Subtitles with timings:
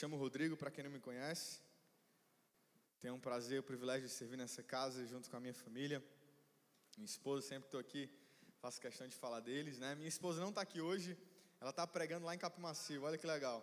[0.00, 1.60] chamo Rodrigo, para quem não me conhece.
[3.00, 6.02] Tenho um prazer, o privilégio de servir nessa casa junto com a minha família.
[6.96, 8.08] Minha esposa, sempre estou aqui,
[8.62, 9.94] faço questão de falar deles, né?
[9.94, 11.18] Minha esposa não está aqui hoje,
[11.60, 13.62] ela está pregando lá em Capimacio, olha que legal.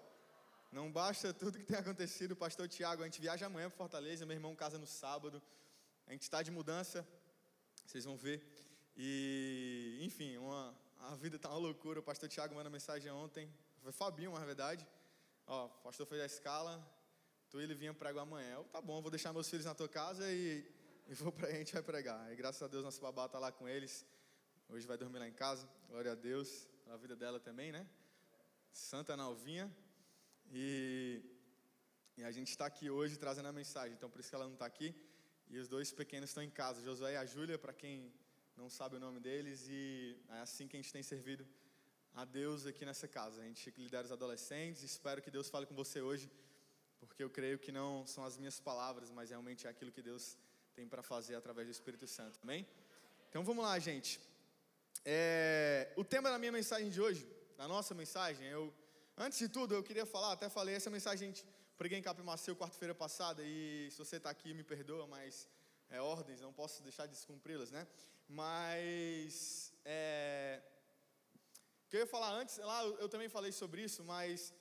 [0.71, 4.35] Não basta tudo que tem acontecido, pastor Tiago, a gente viaja amanhã para Fortaleza, meu
[4.35, 5.41] irmão casa no sábado,
[6.05, 7.03] a gente está de mudança,
[7.83, 8.45] vocês vão ver.
[8.95, 13.51] E, enfim, uma, a vida está uma loucura, o pastor Tiago mandou mensagem ontem,
[13.81, 14.85] foi Fabinho, na verdade,
[15.47, 16.85] ó, o pastor fez a escala,
[17.49, 18.55] tu e ele vinha pregar amanhã.
[18.55, 20.69] Eu, tá bom, vou deixar meus filhos na tua casa e,
[21.07, 22.31] e vou pra, gente vai pregar.
[22.31, 24.05] E graças a Deus nossa babá tá lá com eles.
[24.69, 25.67] Hoje vai dormir lá em casa.
[25.87, 26.67] Glória a Deus.
[26.87, 27.87] A vida dela também, né?
[28.71, 29.73] Santa Nalvinha.
[30.51, 31.21] E,
[32.17, 33.93] e a gente está aqui hoje trazendo a mensagem.
[33.93, 34.93] Então por isso que ela não está aqui.
[35.49, 36.81] E os dois pequenos estão em casa.
[36.81, 38.11] Josué e a Júlia, para quem
[38.57, 39.65] não sabe o nome deles.
[39.69, 41.47] E é assim que a gente tem servido
[42.17, 43.41] a Deus aqui nessa casa.
[43.41, 44.81] A gente lidera os adolescentes.
[44.81, 46.27] Espero que Deus fale com você hoje,
[46.99, 50.35] porque eu creio que não são as minhas palavras, mas realmente é aquilo que Deus
[50.75, 52.39] tem para fazer através do Espírito Santo.
[52.41, 52.67] Amém?
[53.29, 54.19] Então vamos lá, gente.
[55.05, 57.23] É, o tema da minha mensagem de hoje,
[57.55, 58.73] da nossa mensagem, eu
[59.15, 61.45] antes de tudo eu queria falar, até falei essa mensagem gente
[61.77, 65.47] preguei em Capimaceu quarta-feira passada e se você está aqui me perdoa, mas
[65.87, 67.85] é ordens, não posso deixar de descumpri-las, né?
[68.27, 70.61] Mas é,
[71.89, 74.53] que eu ia falar antes, lá eu também falei sobre isso, mas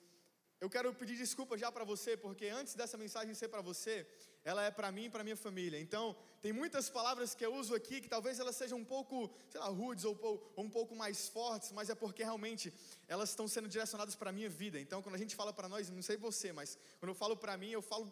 [0.59, 4.07] eu quero pedir desculpa já para você, porque antes dessa mensagem ser para você,
[4.43, 5.79] ela é para mim e para minha família.
[5.79, 9.61] Então, tem muitas palavras que eu uso aqui que talvez elas sejam um pouco, sei
[9.61, 12.73] lá, rudes ou, ou um pouco mais fortes, mas é porque realmente
[13.07, 14.81] elas estão sendo direcionadas para a minha vida.
[14.81, 17.57] Então, quando a gente fala para nós, não sei você, mas quando eu falo para
[17.57, 18.11] mim, eu falo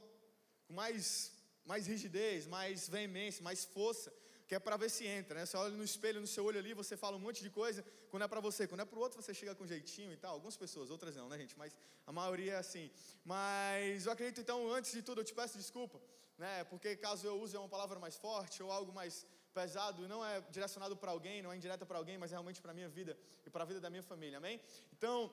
[0.66, 1.32] com mais,
[1.64, 4.12] mais rigidez, mais veemência, mais força,
[4.46, 5.46] que é para ver se entra, né?
[5.46, 8.24] Você olha no espelho, no seu olho ali, você fala um monte de coisa, quando
[8.24, 10.34] é para você, quando é para o outro, você chega com jeitinho e tal.
[10.34, 11.56] Algumas pessoas, outras não, né, gente?
[11.58, 11.74] Mas
[12.06, 12.90] a maioria é assim.
[13.24, 16.00] Mas eu acredito, então, antes de tudo, eu te peço desculpa,
[16.36, 16.64] né?
[16.64, 20.96] Porque caso eu use uma palavra mais forte ou algo mais pesado, não é direcionado
[20.96, 23.16] para alguém, não é indireta para alguém, mas é realmente para a minha vida
[23.46, 24.60] e para a vida da minha família, amém?
[24.92, 25.32] Então,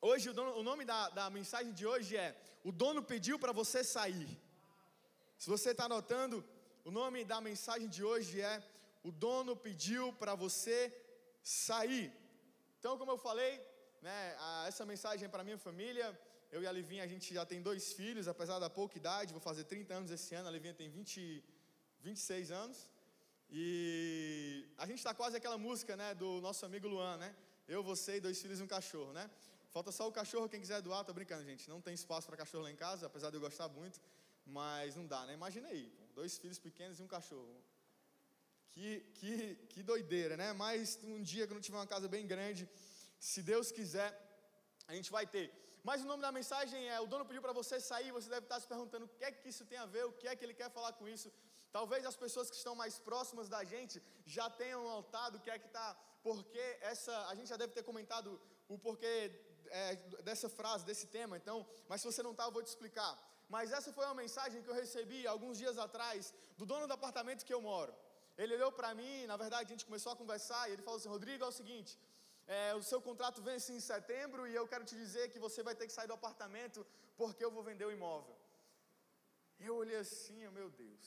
[0.00, 3.52] hoje, o, dono, o nome da, da mensagem de hoje é: O dono pediu para
[3.52, 4.30] você sair.
[5.36, 6.44] Se você está anotando,
[6.90, 8.54] o nome da mensagem de hoje é:
[9.08, 10.78] O dono pediu para você
[11.40, 12.08] sair.
[12.78, 13.52] Então, como eu falei,
[14.06, 14.18] né,
[14.70, 16.06] essa mensagem é para minha família.
[16.54, 19.44] Eu e a Livinha, a gente já tem dois filhos, apesar da pouca idade, vou
[19.50, 21.44] fazer 30 anos esse ano, a Livinha tem 20,
[22.00, 22.78] 26 anos.
[23.48, 27.30] E a gente está quase aquela música né, do nosso amigo Luan, né?
[27.68, 29.30] Eu, você e dois filhos e um cachorro, né?
[29.76, 31.68] Falta só o cachorro, quem quiser doar, tô brincando, gente.
[31.74, 34.00] Não tem espaço para cachorro lá em casa, apesar de eu gostar muito.
[34.46, 35.34] Mas não dá, né?
[35.34, 37.56] Imagina aí, dois filhos pequenos e um cachorro.
[38.72, 40.52] Que, que, que doideira, né?
[40.52, 42.68] Mas um dia que eu não tiver uma casa bem grande,
[43.18, 44.10] se Deus quiser,
[44.86, 45.52] a gente vai ter.
[45.82, 48.12] Mas o nome da mensagem é: O dono pediu para você sair.
[48.12, 50.28] Você deve estar se perguntando o que é que isso tem a ver, o que
[50.28, 51.32] é que ele quer falar com isso.
[51.72, 55.58] Talvez as pessoas que estão mais próximas da gente já tenham notado o que é
[55.58, 55.94] que está.
[56.22, 57.14] Porque essa.
[57.28, 59.32] A gente já deve ter comentado o porquê
[59.70, 61.36] é, dessa frase, desse tema.
[61.36, 63.12] Então, mas se você não está, eu vou te explicar.
[63.54, 67.44] Mas essa foi uma mensagem que eu recebi alguns dias atrás do dono do apartamento
[67.48, 67.92] que eu moro.
[68.42, 71.12] Ele olhou para mim, na verdade a gente começou a conversar e ele falou assim:
[71.16, 71.92] Rodrigo, é o seguinte,
[72.58, 75.74] é, o seu contrato vence em setembro e eu quero te dizer que você vai
[75.78, 76.86] ter que sair do apartamento
[77.20, 78.36] porque eu vou vender o imóvel.
[79.68, 81.06] Eu olhei assim, oh, meu Deus,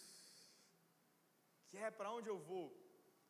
[1.70, 2.68] que é para onde eu vou?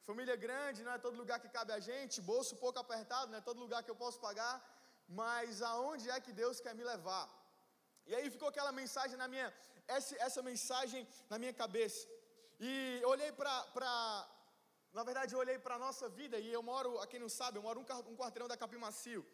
[0.09, 3.47] Família grande, não é todo lugar que cabe a gente, bolso pouco apertado, não é
[3.49, 4.55] todo lugar que eu posso pagar,
[5.21, 7.25] mas aonde é que Deus quer me levar?
[8.09, 9.47] E aí ficou aquela mensagem na minha,
[9.87, 12.07] essa, essa mensagem na minha cabeça.
[12.59, 13.91] E eu olhei para,
[14.93, 17.57] na verdade eu olhei para a nossa vida e eu moro, a quem não sabe,
[17.57, 19.25] eu moro um, um quarteirão da Capim Macio.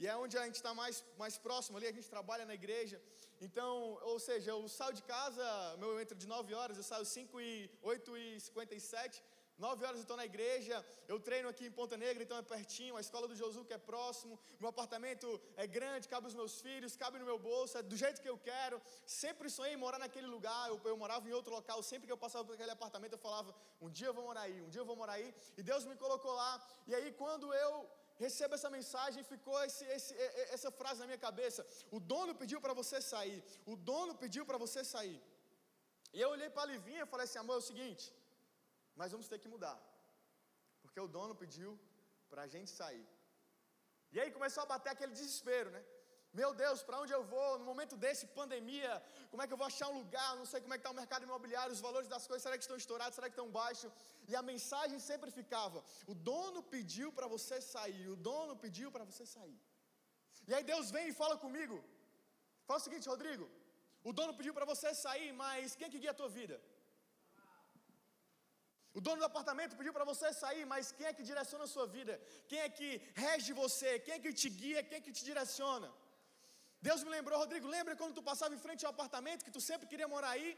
[0.00, 3.02] E é onde a gente está mais, mais próximo ali, a gente trabalha na igreja.
[3.40, 5.44] Então, ou seja, eu saio de casa,
[5.78, 9.22] meu entro de 9 horas, eu saio 5 e 8 e 57
[9.64, 10.76] Nove horas eu estou na igreja,
[11.12, 13.78] eu treino aqui em Ponta Negra, então é pertinho, a escola do Josu que é
[13.90, 17.96] próximo, meu apartamento é grande, cabe os meus filhos, cabe no meu bolso, é do
[17.96, 18.80] jeito que eu quero.
[19.04, 22.22] Sempre sonhei em morar naquele lugar, eu, eu morava em outro local, sempre que eu
[22.24, 24.84] passava por aquele apartamento eu falava, um dia eu vou morar aí, um dia eu
[24.90, 26.52] vou morar aí, e Deus me colocou lá,
[26.86, 27.72] e aí quando eu
[28.24, 30.14] recebo essa mensagem, ficou esse, esse,
[30.54, 34.58] essa frase na minha cabeça, o dono pediu para você sair, o dono pediu para
[34.58, 35.20] você sair.
[36.12, 38.12] E eu olhei para a Livinha e falei assim, amor, é o seguinte,
[39.00, 39.76] mas vamos ter que mudar.
[40.82, 41.70] Porque o dono pediu
[42.30, 43.06] para a gente sair.
[44.14, 45.82] E aí começou a bater aquele desespero, né?
[46.40, 47.50] Meu Deus, para onde eu vou?
[47.60, 48.92] No momento desse, pandemia,
[49.30, 50.30] como é que eu vou achar um lugar?
[50.40, 52.66] Não sei como é que está o mercado imobiliário, os valores das coisas, será que
[52.66, 53.90] estão estourados, será que estão baixos?
[54.30, 59.04] E a mensagem sempre ficava: o dono pediu para você sair, o dono pediu para
[59.10, 59.58] você sair.
[60.48, 61.78] E aí Deus vem e fala comigo:
[62.68, 63.46] Fala o seguinte, Rodrigo.
[64.08, 66.56] O dono pediu para você sair, mas quem é que guia a tua vida?
[68.98, 71.86] O dono do apartamento pediu para você sair, mas quem é que direciona a sua
[71.96, 72.14] vida?
[72.50, 72.88] Quem é que
[73.24, 73.90] rege você?
[74.04, 74.80] Quem é que te guia?
[74.86, 75.88] Quem é que te direciona?
[76.86, 79.86] Deus me lembrou, Rodrigo, lembra quando tu passava em frente ao apartamento que tu sempre
[79.92, 80.48] queria morar aí?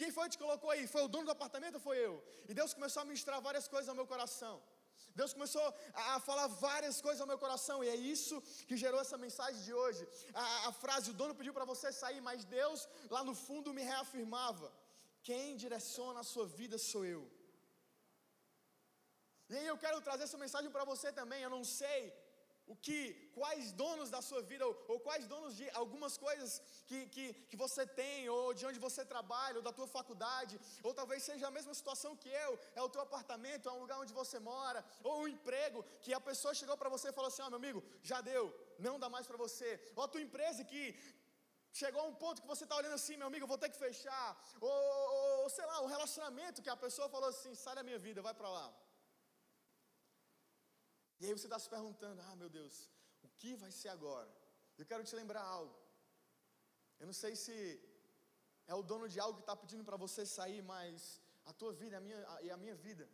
[0.00, 0.84] Quem foi que te colocou aí?
[0.94, 2.14] Foi o dono do apartamento ou foi eu?
[2.48, 4.54] E Deus começou a ministrar várias coisas ao meu coração.
[5.20, 5.66] Deus começou
[6.10, 8.36] a falar várias coisas ao meu coração, e é isso
[8.68, 10.02] que gerou essa mensagem de hoje.
[10.42, 13.82] A, a frase: o dono pediu para você sair, mas Deus lá no fundo me
[13.82, 14.68] reafirmava:
[15.30, 17.24] quem direciona a sua vida sou eu.
[19.50, 21.42] E aí eu quero trazer essa mensagem para você também.
[21.42, 22.00] Eu não sei
[22.72, 23.00] o que,
[23.34, 26.50] quais donos da sua vida, ou, ou, quais donos de algumas coisas
[26.86, 30.92] que, que, que você tem, ou de onde você trabalha, ou da tua faculdade, ou
[30.92, 34.12] talvez seja a mesma situação que eu, é o teu apartamento, é um lugar onde
[34.12, 37.46] você mora, ou um emprego, que a pessoa chegou para você e falou assim: ó,
[37.46, 38.44] oh, meu amigo, já deu,
[38.78, 40.82] não dá mais para você, ou a tua empresa que
[41.72, 43.78] chegou a um ponto que você está olhando assim, meu amigo, eu vou ter que
[43.86, 44.28] fechar,
[44.60, 44.70] ou,
[45.42, 48.34] ou sei lá, um relacionamento que a pessoa falou assim: sai da minha vida, vai
[48.34, 48.68] para lá.
[51.20, 52.76] E aí você está se perguntando: ah, meu Deus,
[53.22, 54.30] o que vai ser agora?
[54.76, 55.76] Eu quero te lembrar algo.
[57.00, 57.56] Eu não sei se
[58.66, 61.20] é o dono de algo que está pedindo para você sair, mas
[61.50, 63.08] a tua vida a minha, a, e a minha vida,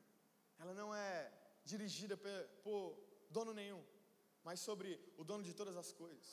[0.59, 1.33] ela não é
[1.65, 2.81] dirigida por, por
[3.31, 3.83] dono nenhum,
[4.43, 6.27] mas sobre o dono de todas as coisas.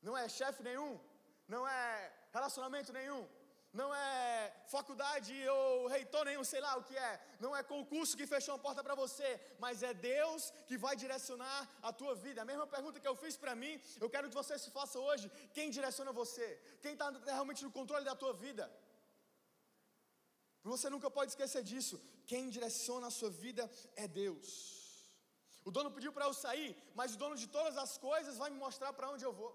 [0.00, 0.98] Não é chefe nenhum,
[1.46, 3.28] não é relacionamento nenhum,
[3.72, 8.26] não é faculdade ou reitor nenhum, sei lá o que é, não é concurso que
[8.26, 12.42] fechou uma porta para você, mas é Deus que vai direcionar a tua vida.
[12.42, 15.30] A mesma pergunta que eu fiz para mim, eu quero que você se faça hoje:
[15.54, 16.46] quem direciona você?
[16.82, 18.70] Quem está realmente no controle da tua vida?
[20.64, 22.00] Você nunca pode esquecer disso.
[22.26, 24.48] Quem direciona a sua vida é Deus.
[25.64, 28.58] O dono pediu para eu sair, mas o dono de todas as coisas vai me
[28.58, 29.52] mostrar para onde eu vou.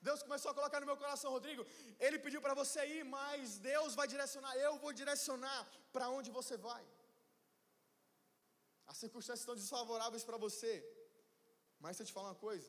[0.00, 1.66] Deus começou a colocar no meu coração, Rodrigo.
[1.98, 5.60] Ele pediu para você ir, mas Deus vai direcionar, eu vou direcionar
[5.92, 6.84] para onde você vai.
[8.86, 10.72] As circunstâncias estão desfavoráveis para você,
[11.80, 12.68] mas deixa eu te falar uma coisa: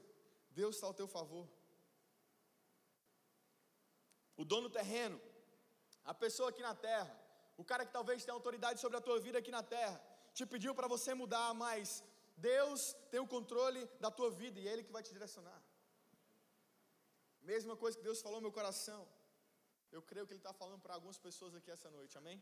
[0.49, 1.47] Deus está ao teu favor.
[4.35, 5.19] O dono terreno,
[6.03, 7.13] a pessoa aqui na terra,
[7.57, 10.01] o cara que talvez tenha autoridade sobre a tua vida aqui na terra,
[10.33, 12.03] te pediu para você mudar, mas
[12.37, 15.61] Deus tem o controle da tua vida e é Ele que vai te direcionar.
[17.41, 19.01] Mesma coisa que Deus falou no meu coração.
[19.91, 22.41] Eu creio que Ele está falando para algumas pessoas aqui essa noite, amém?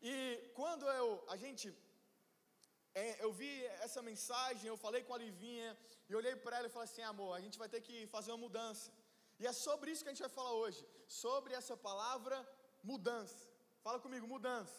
[0.00, 0.14] E
[0.54, 1.66] quando eu, a gente,
[2.94, 3.52] é, eu vi
[3.86, 5.76] essa mensagem, eu falei com a Livinha,
[6.08, 8.44] e olhei para ela e falei assim: amor, a gente vai ter que fazer uma
[8.46, 8.92] mudança.
[9.40, 12.36] E é sobre isso que a gente vai falar hoje, sobre essa palavra
[12.82, 13.48] mudança.
[13.82, 14.78] Fala comigo, mudança.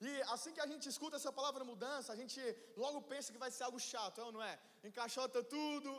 [0.00, 2.40] E assim que a gente escuta essa palavra mudança, a gente
[2.76, 4.58] logo pensa que vai ser algo chato, é ou não é?
[4.84, 5.90] Encaixota tudo,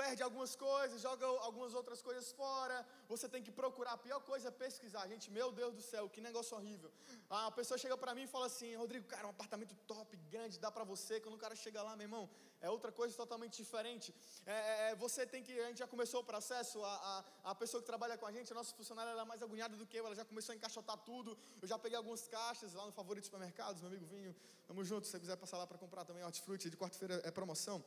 [0.00, 2.76] perde algumas coisas, joga algumas outras coisas fora.
[3.12, 3.92] Você tem que procurar.
[3.98, 5.02] A pior coisa é pesquisar.
[5.12, 6.90] Gente, meu Deus do céu, que negócio horrível.
[7.28, 10.70] A pessoa chega para mim e fala assim: Rodrigo, cara, um apartamento top, grande, dá
[10.76, 11.14] para você.
[11.24, 12.24] Quando o cara chega lá, meu irmão,
[12.66, 14.14] é outra coisa totalmente diferente.
[14.46, 15.52] É, é, é, você tem que.
[15.60, 16.82] A gente já começou o processo.
[16.92, 19.42] A, a, a pessoa que trabalha com a gente, a nossa funcionária, ela é mais
[19.42, 20.06] agoniada do que eu.
[20.06, 21.36] Ela já começou a encaixotar tudo.
[21.62, 24.34] Eu já peguei alguns caixas lá no Favorito Supermercados, meu amigo Vinho.
[24.66, 25.06] Tamo junto.
[25.06, 27.84] Se você quiser passar lá para comprar também hortifruti, de quarta-feira é promoção.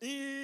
[0.00, 0.35] E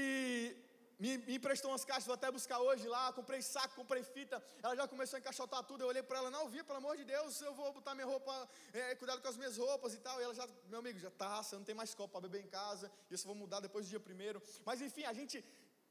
[1.03, 3.13] me, me emprestou umas caixas, vou até buscar hoje lá.
[3.13, 4.41] Comprei saco, comprei fita.
[4.63, 5.83] Ela já começou a encaixotar tudo.
[5.83, 8.33] Eu olhei para ela, não, via, pelo amor de Deus, eu vou botar minha roupa,
[8.73, 10.21] é, cuidado com as minhas roupas e tal.
[10.21, 12.47] E ela já, meu amigo, já tá, você não tem mais copo para beber em
[12.47, 12.89] casa.
[13.11, 14.41] Isso eu vou mudar depois do dia primeiro.
[14.65, 15.45] Mas enfim, a gente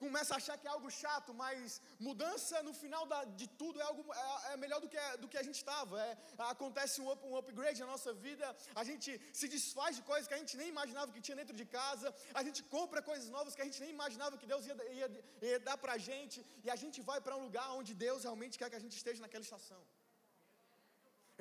[0.03, 3.85] começa a achar que é algo chato, mas mudança no final da, de tudo é
[3.89, 5.95] algo é, é melhor do que, do que a gente estava.
[6.07, 6.11] É,
[6.53, 8.45] acontece um, up, um upgrade na nossa vida,
[8.81, 11.65] a gente se desfaz de coisas que a gente nem imaginava que tinha dentro de
[11.79, 12.09] casa,
[12.41, 15.09] a gente compra coisas novas que a gente nem imaginava que Deus ia, ia,
[15.49, 18.57] ia dar para a gente, e a gente vai para um lugar onde Deus realmente
[18.59, 19.81] quer que a gente esteja naquela estação.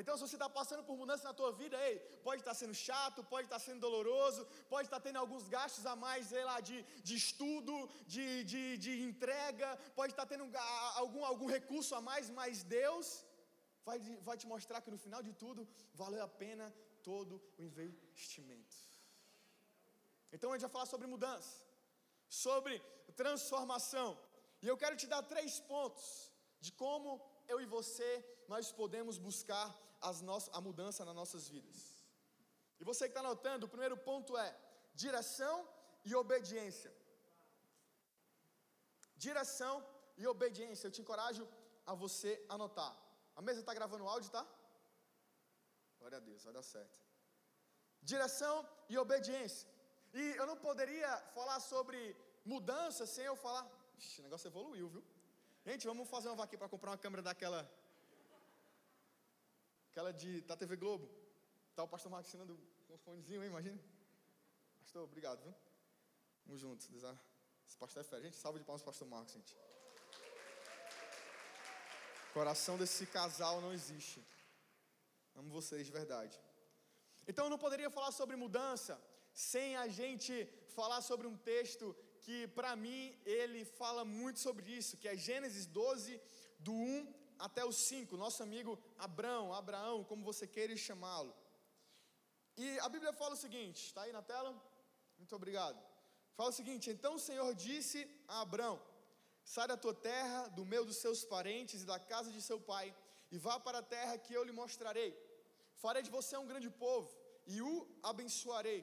[0.00, 2.74] Então, se você está passando por mudança na tua vida, ei, pode estar tá sendo
[2.86, 4.42] chato, pode estar tá sendo doloroso,
[4.72, 6.78] pode estar tá tendo alguns gastos a mais, sei lá, de,
[7.08, 7.74] de estudo,
[8.14, 10.46] de, de, de entrega, pode estar tendo
[11.02, 13.06] algum, algum recurso a mais, mas Deus
[13.84, 15.68] vai, vai te mostrar que no final de tudo
[16.02, 16.66] valeu a pena
[17.10, 18.76] todo o investimento.
[20.32, 21.52] Então, a gente vai falar sobre mudança,
[22.46, 22.74] sobre
[23.22, 24.08] transformação,
[24.62, 26.32] e eu quero te dar três pontos
[26.64, 27.20] de como
[27.52, 28.10] eu e você
[28.52, 29.66] nós podemos buscar
[30.00, 31.78] a mudança nas nossas vidas.
[32.80, 34.50] E você que está anotando, o primeiro ponto é
[34.94, 35.68] direção
[36.04, 36.92] e obediência.
[39.16, 39.74] Direção
[40.16, 40.86] e obediência.
[40.86, 41.46] Eu te encorajo
[41.86, 42.92] a você anotar.
[43.36, 44.46] A mesa está gravando o áudio, tá?
[45.98, 46.98] Glória a Deus, vai dar certo.
[48.02, 49.68] Direção e obediência.
[50.14, 53.64] E eu não poderia falar sobre mudança sem eu falar.
[53.98, 55.04] Ixi, o negócio evoluiu, viu?
[55.64, 57.70] Gente, vamos fazer uma vaquinha para comprar uma câmera daquela.
[59.90, 61.08] Aquela de, da TV Globo.
[61.74, 63.50] Tá o pastor Marcos ensinando com um fonezinho, hein?
[63.50, 63.78] Imagina.
[64.80, 65.54] Pastor, obrigado, viu?
[66.44, 66.88] Vamos juntos.
[67.66, 68.22] Esse pastor é fera.
[68.22, 69.56] Gente, salve de palmas pastor Marcos, gente.
[72.32, 74.24] Coração desse casal não existe.
[75.34, 76.40] Amo vocês de verdade.
[77.26, 79.00] Então eu não poderia falar sobre mudança
[79.32, 80.32] sem a gente
[80.68, 85.66] falar sobre um texto que para mim ele fala muito sobre isso, que é Gênesis
[85.66, 86.20] 12
[86.58, 91.34] do 1 até o 5, nosso amigo Abraão, Abraão, como você queira chamá-lo.
[92.56, 94.50] E a Bíblia fala o seguinte, está aí na tela?
[95.18, 95.78] Muito obrigado.
[96.38, 98.76] Fala o seguinte: Então o Senhor disse a Abraão:
[99.44, 102.94] Sai da tua terra, do meio dos seus parentes e da casa de seu pai,
[103.30, 105.10] e vá para a terra que eu lhe mostrarei.
[105.82, 107.10] Farei de você um grande povo
[107.46, 108.80] e o abençoarei.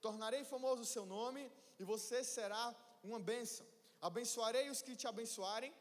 [0.00, 1.42] Tornarei famoso o seu nome
[1.78, 2.64] e você será
[3.02, 3.66] uma bênção.
[4.00, 5.72] Abençoarei os que te abençoarem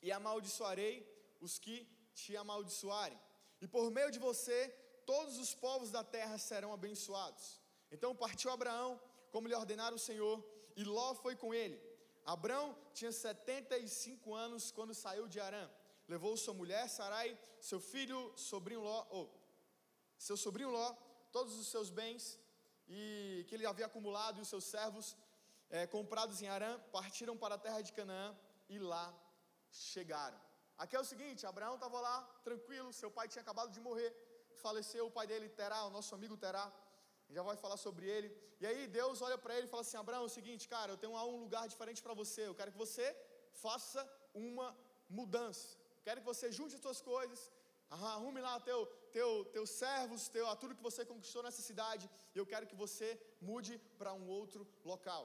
[0.00, 0.94] e amaldiçoarei
[1.44, 1.76] os que
[2.14, 3.20] te amaldiçoarem.
[3.60, 4.58] E por meio de você,
[5.06, 7.60] todos os povos da terra serão abençoados.
[7.90, 10.36] Então partiu Abraão, como lhe ordenara o Senhor,
[10.76, 11.80] e Ló foi com ele.
[12.24, 15.70] Abraão tinha 75 anos quando saiu de Arã.
[16.08, 19.28] Levou sua mulher Sarai, seu filho, sobrinho Ló, oh,
[20.18, 20.94] seu sobrinho Ló,
[21.32, 22.38] todos os seus bens
[22.88, 25.16] e que ele havia acumulado e os seus servos
[25.70, 28.36] é, comprados em Arã partiram para a terra de Canaã
[28.68, 29.12] e lá
[29.70, 30.40] chegaram.
[30.82, 32.16] Aqui é o seguinte: Abraão estava lá
[32.48, 34.10] tranquilo, seu pai tinha acabado de morrer,
[34.64, 36.66] faleceu o pai dele, Terá, o nosso amigo Terá,
[37.36, 38.28] já vai falar sobre ele.
[38.60, 40.96] E aí Deus olha para ele e fala assim: Abraão, é o seguinte, cara, eu
[40.96, 42.42] tenho um lugar diferente para você.
[42.46, 43.06] Eu quero que você
[43.64, 44.00] faça
[44.34, 44.68] uma
[45.08, 45.66] mudança.
[46.06, 47.40] Quero que você junte as suas coisas,
[47.90, 48.80] arrume lá teu,
[49.16, 52.10] teu, teus servos, teu, tudo que você conquistou nessa cidade.
[52.34, 53.08] E eu quero que você
[53.40, 55.24] mude para um outro local.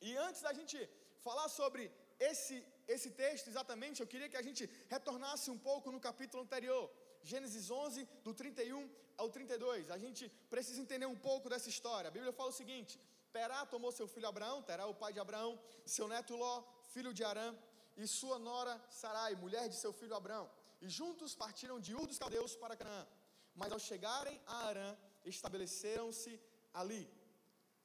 [0.00, 0.78] E antes da gente
[1.26, 1.82] falar sobre
[2.18, 2.56] esse,
[2.94, 6.90] esse texto exatamente, eu queria que a gente retornasse um pouco no capítulo anterior.
[7.22, 9.90] Gênesis 11, do 31 ao 32.
[9.90, 12.08] A gente precisa entender um pouco dessa história.
[12.08, 13.00] A Bíblia fala o seguinte:
[13.32, 16.62] Terá tomou seu filho Abraão, Terá o pai de Abraão, seu neto Ló,
[16.94, 17.48] filho de Arã,
[17.96, 20.48] e sua nora Sarai, mulher de seu filho Abraão.
[20.80, 23.06] E juntos partiram de Ur dos Caldeus para Canaã.
[23.54, 26.40] Mas ao chegarem a Arã, estabeleceram-se
[26.72, 27.10] ali.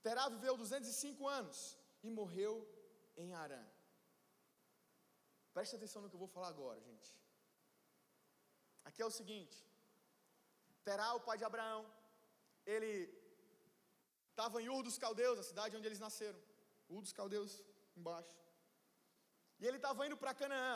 [0.04, 2.68] Terá viveu 205 anos e morreu
[3.16, 3.64] em Arã.
[5.56, 7.10] Preste atenção no que eu vou falar agora, gente.
[8.86, 9.58] Aqui é o seguinte:
[10.88, 11.82] Terá, o pai de Abraão,
[12.66, 12.94] ele
[14.30, 16.40] estava em Ur dos Caldeus, a cidade onde eles nasceram.
[16.90, 17.54] Ur dos Caldeus,
[17.96, 18.38] embaixo.
[19.60, 20.76] E ele estava indo para Canaã,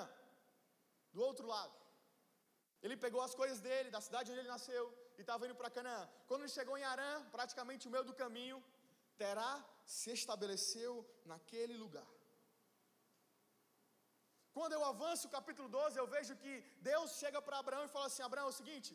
[1.13, 1.75] do outro lado.
[2.83, 4.83] Ele pegou as coisas dele, da cidade onde ele nasceu,
[5.17, 6.03] e estava indo para Canaã.
[6.27, 8.63] Quando ele chegou em Arã, praticamente o meio do caminho,
[9.17, 9.53] Terá
[9.85, 10.91] se estabeleceu
[11.31, 12.07] naquele lugar.
[14.55, 16.53] Quando eu avanço o capítulo 12, eu vejo que
[16.89, 18.91] Deus chega para Abraão e fala assim: Abraão, é o seguinte,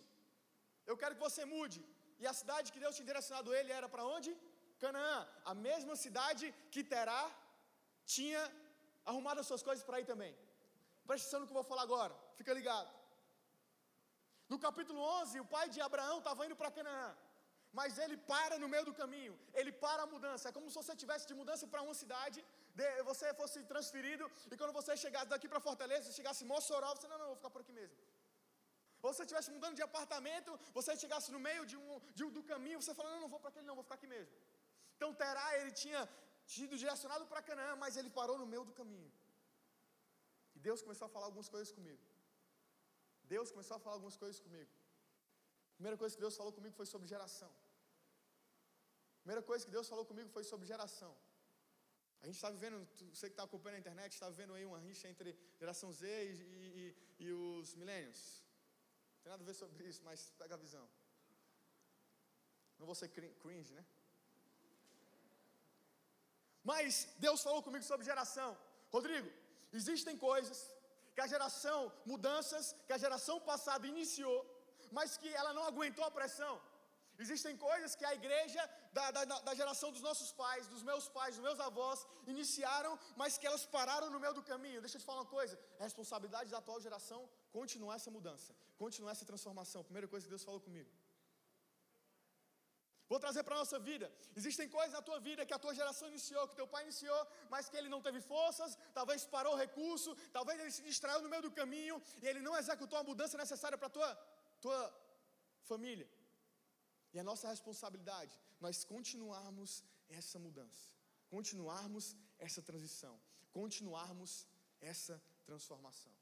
[0.90, 1.80] eu quero que você mude.
[2.22, 4.30] E a cidade que Deus tinha direcionado ele era para onde?
[4.82, 5.18] Canaã.
[5.52, 7.22] A mesma cidade que Terá
[8.14, 8.42] tinha
[9.10, 10.32] arrumado as suas coisas para ir também.
[11.06, 12.90] Presta atenção no que eu vou falar agora, fica ligado.
[14.52, 17.08] No capítulo 11, o pai de Abraão estava indo para Canaã,
[17.78, 20.48] mas ele para no meio do caminho, ele para a mudança.
[20.48, 22.44] É como se você tivesse de mudança para uma cidade,
[23.10, 27.18] você fosse transferido, e quando você chegasse daqui para Fortaleza, chegasse em Mossoró, você, não,
[27.18, 27.96] não, vou ficar por aqui mesmo.
[29.02, 32.42] Ou você estivesse mudando de apartamento, você chegasse no meio de um, de um do
[32.52, 34.34] caminho, você falando, não, não vou para aquele não, vou ficar aqui mesmo.
[34.96, 36.00] Então Terá, ele tinha
[36.54, 39.10] sido direcionado para Canaã, mas ele parou no meio do caminho.
[40.54, 42.02] E Deus começou a falar algumas coisas comigo.
[43.34, 44.70] Deus começou a falar algumas coisas comigo.
[45.80, 47.50] Primeira coisa que Deus falou comigo foi sobre geração.
[49.20, 51.12] Primeira coisa que Deus falou comigo foi sobre geração.
[52.20, 52.76] A gente está vivendo,
[53.14, 56.34] você que está acompanhando a internet, está vendo aí uma rixa entre geração Z e,
[56.80, 58.20] e, e os milênios.
[59.14, 60.86] Não tem nada a ver sobre isso, mas pega a visão.
[62.78, 63.84] Não vou ser cringe, né?
[66.62, 68.50] Mas Deus falou comigo sobre geração.
[68.92, 69.32] Rodrigo,
[69.72, 70.70] existem coisas
[71.14, 74.38] que a geração, mudanças que a geração passada iniciou,
[74.98, 76.54] mas que ela não aguentou a pressão.
[77.22, 78.62] Existem coisas que a igreja
[78.96, 83.36] da, da, da, geração dos nossos pais, dos meus pais, dos meus avós, iniciaram, mas
[83.36, 84.80] que elas pararam no meio do caminho.
[84.80, 87.20] Deixa eu te falar uma coisa: a responsabilidade da atual geração
[87.58, 89.84] continuar essa mudança, continuar essa transformação.
[89.84, 90.90] Primeira coisa que Deus falou comigo.
[93.10, 94.06] Vou trazer para a nossa vida.
[94.40, 97.20] Existem coisas na tua vida que a tua geração iniciou, que teu pai iniciou,
[97.52, 101.28] mas que ele não teve forças, talvez parou o recurso, talvez ele se distraiu no
[101.32, 104.10] meio do caminho e ele não executou a mudança necessária para a tua,
[104.60, 104.80] tua
[105.62, 106.08] família.
[107.12, 110.94] E a nossa responsabilidade, nós continuarmos essa mudança,
[111.28, 113.20] continuarmos essa transição,
[113.52, 114.46] continuarmos
[114.80, 116.12] essa transformação.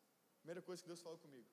[0.41, 1.49] Primeira coisa que Deus falou comigo.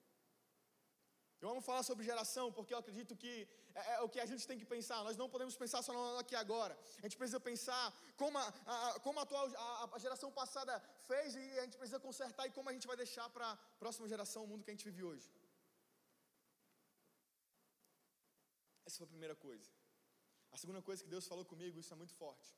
[1.41, 4.47] Eu amo falar sobre geração porque eu acredito que é, é, o que a gente
[4.47, 5.03] tem que pensar.
[5.03, 6.77] Nós não podemos pensar só no aqui agora.
[6.99, 11.35] A gente precisa pensar como a, a, como a atual a, a, geração passada fez
[11.35, 14.43] e a gente precisa consertar e como a gente vai deixar para a próxima geração
[14.43, 15.29] o mundo que a gente vive hoje.
[18.85, 19.69] Essa foi a primeira coisa.
[20.51, 22.49] A segunda coisa que Deus falou comigo, isso é muito forte.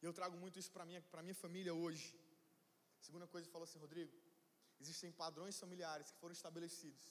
[0.00, 2.08] E eu trago muito isso para minha para minha família hoje.
[3.00, 4.12] A segunda coisa ele falou assim, Rodrigo,
[4.80, 7.04] existem padrões familiares que foram estabelecidos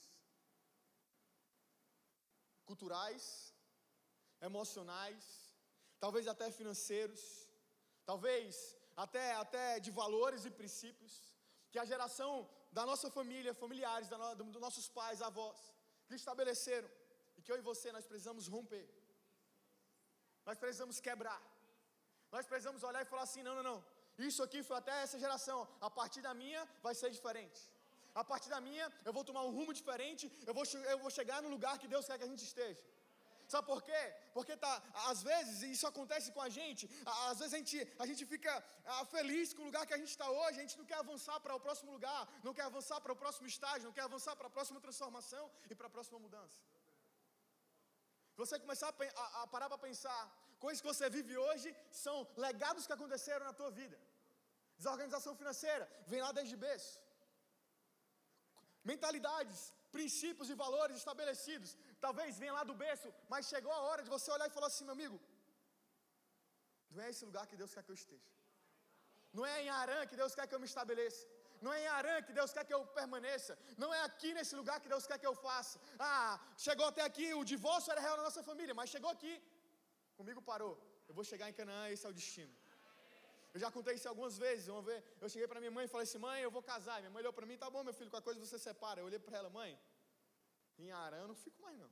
[2.70, 3.24] culturais,
[4.50, 5.24] emocionais,
[6.04, 7.24] talvez até financeiros,
[8.06, 11.14] talvez até, até de valores e princípios,
[11.72, 12.32] que a geração
[12.72, 15.62] da nossa família, familiares, da no, dos nossos pais, avós,
[16.08, 16.90] que estabeleceram,
[17.42, 18.88] e que eu e você nós precisamos romper,
[20.46, 21.42] nós precisamos quebrar,
[22.36, 23.80] nós precisamos olhar e falar assim: não, não, não,
[24.30, 27.62] isso aqui foi até essa geração, a partir da minha vai ser diferente.
[28.22, 31.42] A partir da minha, eu vou tomar um rumo diferente, eu vou, eu vou chegar
[31.42, 32.84] no lugar que Deus quer que a gente esteja.
[33.54, 34.02] Sabe por quê?
[34.36, 34.74] Porque tá,
[35.12, 36.84] às vezes isso acontece com a gente,
[37.30, 38.52] às vezes a gente, a gente fica
[38.86, 41.40] ah, feliz com o lugar que a gente está hoje, a gente não quer avançar
[41.40, 44.48] para o próximo lugar, não quer avançar para o próximo estágio, não quer avançar para
[44.48, 46.62] a próxima transformação e para a próxima mudança.
[48.36, 50.22] Você começar a, a, parar para pensar,
[50.60, 52.16] coisas que você vive hoje são
[52.48, 53.98] legados que aconteceram na tua vida.
[54.78, 57.00] Desorganização financeira vem lá desde berço
[58.90, 59.60] mentalidades,
[59.96, 61.72] princípios e valores estabelecidos.
[62.06, 64.86] Talvez venha lá do berço, mas chegou a hora de você olhar e falar assim,
[64.86, 65.18] meu amigo,
[66.96, 68.30] não é esse lugar que Deus quer que eu esteja.
[69.34, 71.26] Não é em Arã que Deus quer que eu me estabeleça.
[71.66, 73.54] Não é em Arã que Deus quer que eu permaneça.
[73.84, 75.80] Não é aqui nesse lugar que Deus quer que eu faça.
[76.00, 79.34] Ah, chegou até aqui, o divórcio era real na nossa família, mas chegou aqui,
[80.20, 80.74] comigo parou.
[81.10, 82.54] Eu vou chegar em Canaã, esse é o destino.
[83.54, 84.68] Eu já contei isso algumas vezes.
[84.76, 86.98] Uma vez eu cheguei para minha mãe e falei assim: mãe, eu vou casar.
[87.02, 89.02] Minha mãe olhou para mim: tá bom, meu filho, qualquer coisa você separa.
[89.02, 89.72] Eu olhei para ela: mãe,
[90.80, 91.92] em Arã eu não fico mais não.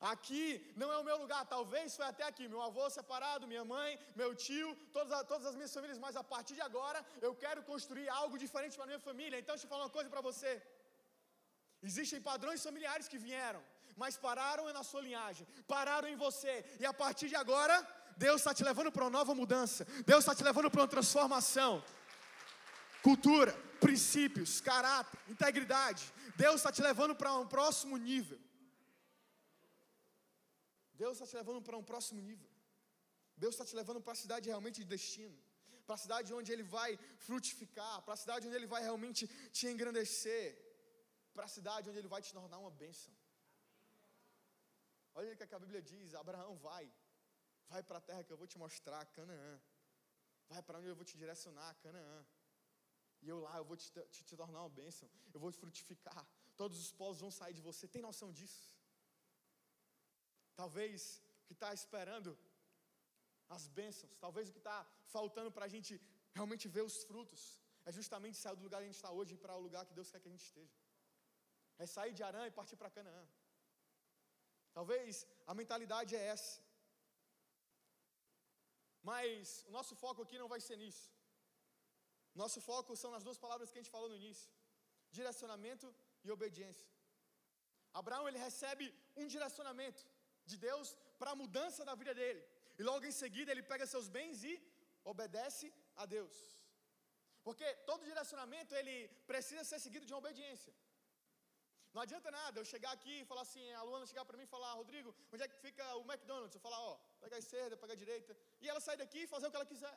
[0.00, 2.46] Aqui não é o meu lugar, talvez foi até aqui.
[2.46, 6.54] Meu avô separado, minha mãe, meu tio, todas, todas as minhas famílias, mas a partir
[6.54, 9.38] de agora eu quero construir algo diferente para minha família.
[9.38, 10.62] Então deixa eu falar uma coisa para você.
[11.82, 13.62] Existem padrões familiares que vieram,
[13.96, 17.76] mas pararam na sua linhagem, pararam em você, e a partir de agora
[18.16, 19.84] Deus está te levando para uma nova mudança.
[20.06, 21.82] Deus está te levando para uma transformação.
[23.02, 26.12] Cultura, princípios, caráter, integridade.
[26.36, 28.38] Deus está te levando para um próximo nível.
[31.02, 32.50] Deus está te levando para um próximo nível.
[33.42, 35.38] Deus está te levando para a cidade realmente de destino.
[35.86, 36.90] Para a cidade onde Ele vai
[37.26, 37.96] frutificar.
[38.06, 39.22] Para a cidade onde Ele vai realmente
[39.58, 40.46] te engrandecer.
[41.34, 43.12] Para a cidade onde Ele vai te tornar uma bênção.
[45.14, 46.86] Olha o que a Bíblia diz: Abraão vai.
[47.72, 49.54] Vai para a terra que eu vou te mostrar, Canaã.
[50.48, 52.18] Vai para onde eu vou te direcionar, Canaã.
[53.22, 55.08] E eu lá, eu vou te, te, te tornar uma bênção.
[55.32, 56.26] Eu vou te frutificar.
[56.56, 57.86] Todos os povos vão sair de você.
[57.86, 58.77] Tem noção disso?
[60.60, 61.00] Talvez
[61.40, 62.30] o que está esperando
[63.56, 64.78] as bênçãos, talvez o que está
[65.16, 65.92] faltando para a gente
[66.36, 67.42] realmente ver os frutos,
[67.88, 70.10] é justamente sair do lugar que a gente está hoje para o lugar que Deus
[70.10, 70.76] quer que a gente esteja.
[71.82, 73.24] É sair de Arã e partir para Canaã.
[74.78, 76.52] Talvez a mentalidade é essa.
[79.10, 81.06] Mas o nosso foco aqui não vai ser nisso.
[82.42, 84.50] Nosso foco são nas duas palavras que a gente falou no início:
[85.18, 85.88] direcionamento
[86.24, 86.88] e obediência.
[88.00, 88.86] Abraão ele recebe
[89.22, 90.02] um direcionamento
[90.52, 90.88] de Deus
[91.20, 92.42] para a mudança da vida dele.
[92.78, 94.54] E logo em seguida ele pega seus bens e
[95.12, 95.66] obedece
[96.02, 96.36] a Deus.
[97.46, 98.96] Porque todo direcionamento ele
[99.30, 100.72] precisa ser seguido de uma obediência.
[101.94, 104.54] Não adianta nada eu chegar aqui e falar assim, a Luana chegar para mim e
[104.54, 106.54] falar, Rodrigo, onde é que fica o McDonald's?
[106.56, 108.32] Eu falar, ó, pega a esquerda, pega a direita.
[108.62, 109.94] E ela sair daqui e fazer o que ela quiser.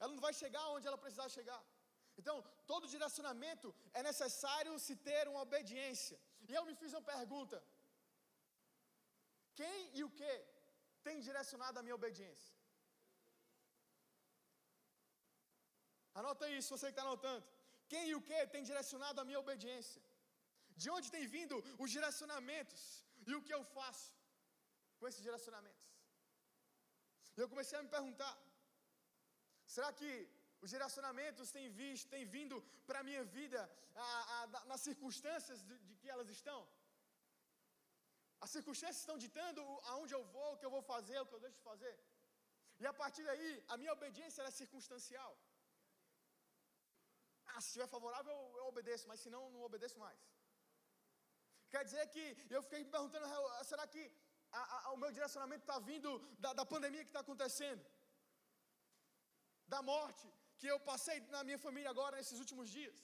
[0.00, 1.62] Ela não vai chegar onde ela precisar chegar.
[2.20, 2.36] Então,
[2.70, 6.18] todo direcionamento é necessário se ter uma obediência.
[6.48, 7.62] E eu me fiz uma pergunta:
[9.58, 10.32] quem e o que
[11.06, 12.54] tem direcionado a minha obediência?
[16.20, 17.44] Anota isso, você que está anotando.
[17.92, 20.02] Quem e o que tem direcionado a minha obediência?
[20.82, 22.82] De onde tem vindo os direcionamentos
[23.28, 24.08] e o que eu faço
[24.98, 25.86] com esses direcionamentos?
[27.36, 28.34] E eu comecei a me perguntar:
[29.74, 30.10] será que
[30.64, 33.60] os direcionamentos têm, visto, têm vindo para a minha vida
[33.94, 36.60] a, a, nas circunstâncias de, de, que elas estão?
[38.44, 41.44] As circunstâncias estão ditando aonde eu vou, o que eu vou fazer, o que eu
[41.44, 41.96] deixo de fazer.
[42.80, 45.32] E a partir daí, a minha obediência é circunstancial.
[47.46, 50.20] Ah, se estiver favorável, eu, eu obedeço, mas se não, não obedeço mais.
[51.72, 52.24] Quer dizer que
[52.56, 53.26] eu fiquei me perguntando,
[53.70, 54.02] será que
[54.52, 56.10] a, a, o meu direcionamento está vindo
[56.44, 57.84] da, da pandemia que está acontecendo,
[59.74, 60.26] da morte
[60.58, 62.94] que eu passei na minha família agora nesses últimos dias?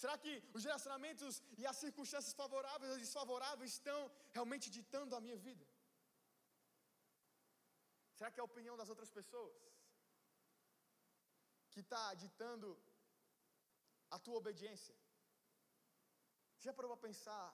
[0.00, 3.98] Será que os direcionamentos e as circunstâncias favoráveis ou desfavoráveis estão
[4.36, 5.64] realmente ditando a minha vida?
[8.16, 9.54] Será que é a opinião das outras pessoas
[11.72, 12.68] que está ditando
[14.16, 14.96] a tua obediência?
[16.64, 17.46] Já parou para pensar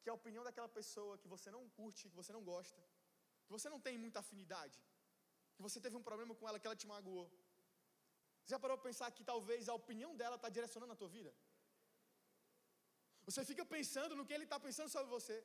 [0.00, 2.82] que a opinião daquela pessoa que você não curte, que você não gosta,
[3.44, 4.78] que você não tem muita afinidade,
[5.56, 7.28] que você teve um problema com ela, que ela te magoou?
[8.50, 11.32] Já parou para pensar que talvez a opinião dela está direcionando a tua vida?
[13.26, 15.36] Você fica pensando no que ele está pensando sobre você,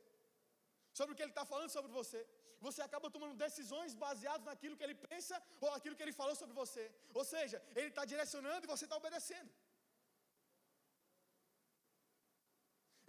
[1.00, 2.22] sobre o que ele está falando sobre você.
[2.66, 6.56] Você acaba tomando decisões baseadas naquilo que ele pensa ou naquilo que ele falou sobre
[6.62, 6.84] você.
[7.20, 9.52] Ou seja, ele está direcionando e você está obedecendo.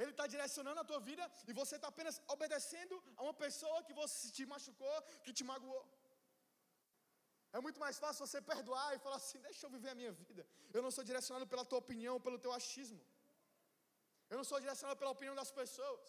[0.02, 3.94] Ele está direcionando a tua vida e você está apenas obedecendo a uma pessoa que
[4.00, 5.84] você te machucou, que te magoou.
[7.56, 10.42] É muito mais fácil você perdoar e falar assim: deixa eu viver a minha vida.
[10.76, 13.00] Eu não sou direcionado pela tua opinião, pelo teu achismo.
[14.32, 16.04] Eu não sou direcionado pela opinião das pessoas.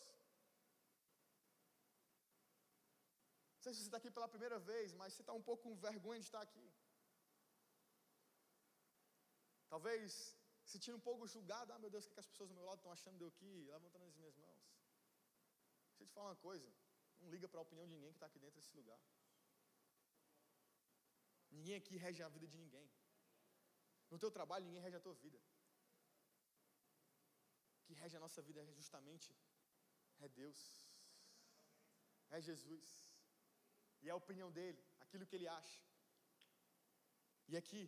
[3.56, 5.82] Não sei se você está aqui pela primeira vez, mas você está um pouco com
[5.88, 6.66] vergonha de estar aqui.
[9.74, 10.38] Talvez
[10.74, 11.74] sentindo um pouco julgado.
[11.74, 13.52] Ah, meu Deus, o que, as pessoas do meu lado estão achando de eu aqui,
[13.74, 14.62] levantando as minhas mãos.
[15.90, 16.70] Deixa eu te falar uma coisa.
[17.20, 19.02] Não liga para a opinião de ninguém que está aqui dentro desse lugar.
[21.52, 22.90] Ninguém aqui rege a vida de ninguém.
[24.10, 25.40] No teu trabalho, ninguém rege a tua vida.
[27.86, 29.36] Que rege a nossa vida é justamente
[30.20, 30.60] é Deus.
[32.30, 32.90] É Jesus.
[34.02, 35.80] E é a opinião dele, aquilo que ele acha.
[37.48, 37.84] E aqui,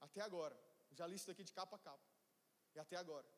[0.00, 0.56] até agora,
[0.98, 2.08] já li isso aqui de capa a capa.
[2.74, 3.28] E até agora,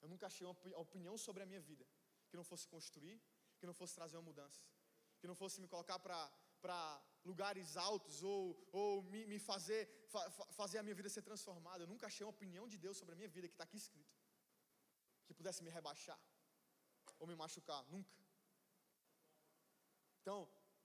[0.00, 1.86] eu nunca achei uma opinião sobre a minha vida
[2.28, 3.20] que não fosse construir,
[3.58, 4.64] que não fosse trazer uma mudança,
[5.20, 6.84] que não fosse me colocar para
[7.24, 8.40] lugares altos ou,
[8.72, 11.84] ou me, me fazer, fa, fazer a minha vida ser transformada.
[11.84, 14.16] Eu nunca achei uma opinião de Deus sobre a minha vida que está aqui escrito,
[15.32, 16.18] que pudesse me rebaixar
[17.18, 17.82] ou me machucar.
[17.94, 18.14] Nunca.
[20.20, 20.38] Então,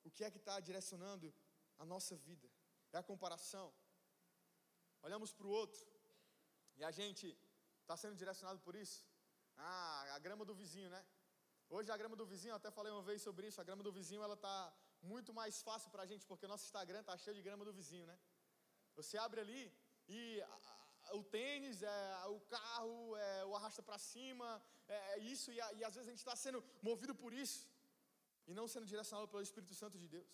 [0.03, 1.33] o que é que está direcionando
[1.77, 2.49] a nossa vida?
[2.93, 3.67] É a comparação.
[5.01, 5.85] Olhamos para o outro
[6.77, 7.27] e a gente
[7.81, 9.05] está sendo direcionado por isso.
[9.57, 11.05] Ah, a grama do vizinho, né?
[11.69, 14.23] Hoje a grama do vizinho, até falei uma vez sobre isso, a grama do vizinho
[14.23, 17.41] ela está muito mais fácil para a gente, porque o nosso Instagram está cheio de
[17.41, 18.17] grama do vizinho, né?
[18.95, 19.63] Você abre ali
[20.07, 20.41] e
[21.13, 25.83] o tênis, é, o carro, é, o arrasta para cima, é, é isso, e, e
[25.83, 27.67] às vezes a gente está sendo movido por isso,
[28.47, 30.33] e não sendo direcionado pelo Espírito Santo de Deus.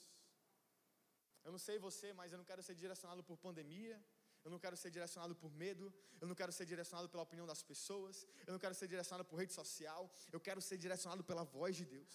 [1.43, 4.01] Eu não sei você, mas eu não quero ser direcionado por pandemia,
[4.43, 7.61] eu não quero ser direcionado por medo, eu não quero ser direcionado pela opinião das
[7.63, 11.75] pessoas, eu não quero ser direcionado por rede social, eu quero ser direcionado pela voz
[11.75, 12.13] de Deus.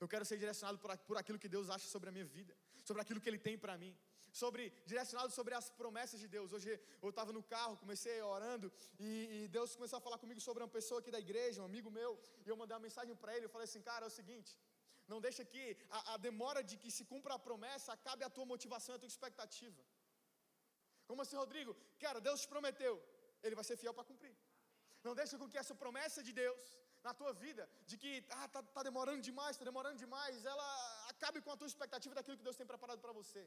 [0.00, 3.02] Eu quero ser direcionado por, por aquilo que Deus acha sobre a minha vida, sobre
[3.02, 3.96] aquilo que Ele tem para mim,
[4.32, 6.52] sobre direcionado sobre as promessas de Deus.
[6.52, 6.70] Hoje
[7.02, 10.72] eu estava no carro, comecei orando e, e, Deus começou a falar comigo sobre uma
[10.78, 13.46] pessoa aqui da igreja, um amigo meu, e eu mandei uma mensagem para ele.
[13.46, 14.58] Eu falei assim, cara, é o seguinte.
[15.12, 18.44] Não deixa que a, a demora de que se cumpra a promessa acabe a tua
[18.44, 19.82] motivação, a tua expectativa.
[21.08, 21.74] Como assim, Rodrigo?
[22.04, 22.94] Cara, Deus te prometeu,
[23.42, 24.36] Ele vai ser fiel para cumprir.
[25.02, 26.64] Não deixa com que essa promessa de Deus
[27.02, 30.68] na tua vida, de que ah, tá, tá demorando demais, está demorando demais, ela
[31.12, 33.44] acabe com a tua expectativa daquilo que Deus tem preparado para você.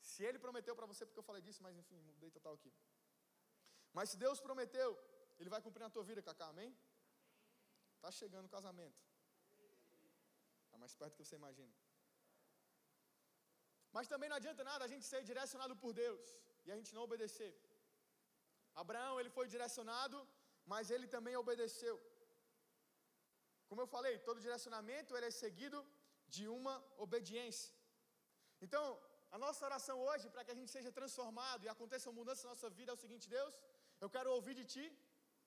[0.00, 2.72] Se Ele prometeu para você, porque eu falei disso, mas enfim, mudei total aqui.
[3.92, 4.88] Mas se Deus prometeu,
[5.38, 6.70] Ele vai cumprir na tua vida, Cacá, amém?
[7.96, 9.00] Está chegando o casamento.
[10.64, 11.74] Está mais perto do que você imagina.
[13.96, 16.24] Mas também não adianta nada a gente ser direcionado por Deus
[16.64, 17.52] e a gente não obedecer.
[18.82, 20.18] Abraão, ele foi direcionado,
[20.72, 21.96] mas ele também obedeceu.
[23.68, 25.78] Como eu falei, todo direcionamento ele é seguido
[26.34, 27.74] de uma obediência.
[28.64, 28.84] Então,
[29.36, 32.52] a nossa oração hoje, para que a gente seja transformado e aconteça uma mudança na
[32.54, 33.54] nossa vida, é o seguinte: Deus,
[34.04, 34.86] eu quero ouvir de Ti,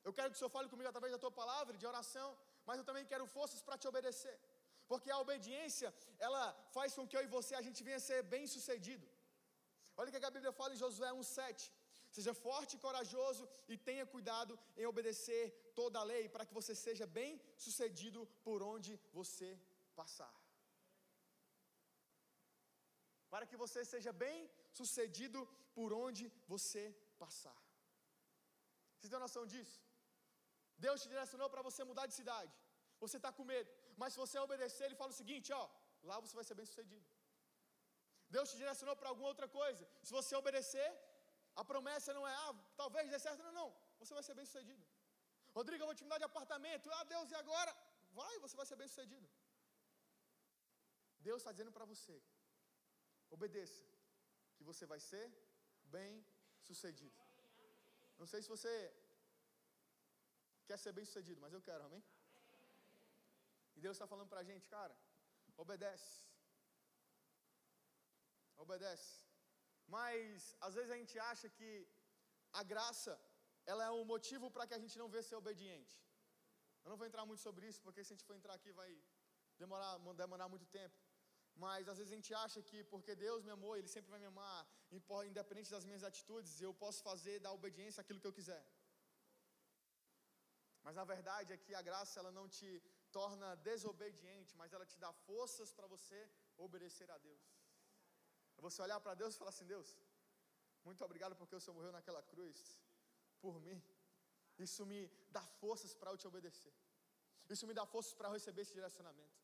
[0.07, 2.29] eu quero que o Senhor fale comigo através da Tua palavra, de oração,
[2.67, 4.37] mas eu também quero forças para te obedecer.
[4.91, 5.89] Porque a obediência,
[6.27, 6.43] ela
[6.75, 9.07] faz com que eu e você a gente venha a ser bem sucedido.
[9.97, 11.71] Olha o que a Bíblia fala em Josué 1,7.
[12.15, 15.41] Seja forte e corajoso e tenha cuidado em obedecer
[15.79, 19.49] toda a lei, para que você seja bem sucedido por onde você
[19.95, 20.42] passar.
[23.33, 24.37] Para que você seja bem
[24.79, 25.39] sucedido
[25.77, 26.83] por onde você
[27.23, 27.59] passar.
[28.97, 29.77] Você tem noção disso?
[30.85, 32.53] Deus te direcionou para você mudar de cidade.
[33.03, 33.69] Você está com medo.
[34.01, 35.63] Mas se você obedecer, ele fala o seguinte: ó,
[36.09, 37.07] lá você vai ser bem sucedido.
[38.35, 39.83] Deus te direcionou para alguma outra coisa.
[40.07, 40.89] Se você obedecer,
[41.61, 43.43] a promessa não é, ah, talvez dê certo.
[43.47, 43.69] Não, não.
[44.01, 44.85] Você vai ser bem sucedido.
[45.57, 46.89] Rodrigo, eu vou te mudar de apartamento.
[46.97, 47.73] Ah, Deus, e agora?
[48.19, 49.27] Vai, você vai ser bem sucedido.
[51.27, 52.15] Deus está dizendo para você:
[53.37, 53.81] obedeça,
[54.55, 55.25] que você vai ser
[55.95, 56.13] bem
[56.67, 57.17] sucedido.
[58.19, 58.73] Não sei se você
[60.67, 62.03] quer ser bem sucedido, mas eu quero, amém?
[63.75, 64.95] E Deus está falando para a gente, cara,
[65.63, 66.11] obedece.
[68.63, 69.11] Obedece.
[69.95, 71.71] Mas às vezes a gente acha que
[72.61, 73.13] a graça
[73.71, 75.95] ela é um motivo para que a gente não vê ser obediente.
[76.83, 78.91] Eu não vou entrar muito sobre isso, porque se a gente for entrar aqui vai
[79.57, 79.93] demorar,
[80.23, 80.97] demorar muito tempo.
[81.55, 84.25] Mas às vezes a gente acha que porque Deus me amou, Ele sempre vai me
[84.25, 84.67] amar,
[85.31, 88.63] independente das minhas atitudes, eu posso fazer da obediência aquilo que eu quiser.
[90.85, 92.69] Mas na verdade é que a graça ela não te
[93.11, 96.19] torna desobediente, mas ela te dá forças para você
[96.57, 97.43] obedecer a Deus.
[98.57, 99.95] É você olhar para Deus e falar assim: Deus,
[100.83, 102.59] muito obrigado porque o Senhor morreu naquela cruz
[103.39, 103.81] por mim.
[104.57, 106.73] Isso me dá forças para eu te obedecer.
[107.49, 109.39] Isso me dá forças para receber esse direcionamento.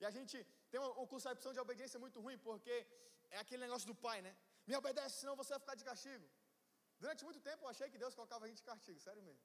[0.00, 0.36] E a gente
[0.74, 2.74] tem uma, uma concepção de obediência muito ruim, porque
[3.30, 4.32] é aquele negócio do pai, né?
[4.68, 6.26] Me obedece, senão você vai ficar de castigo.
[7.02, 9.44] Durante muito tempo eu achei que Deus colocava a gente de castigo, sério mesmo.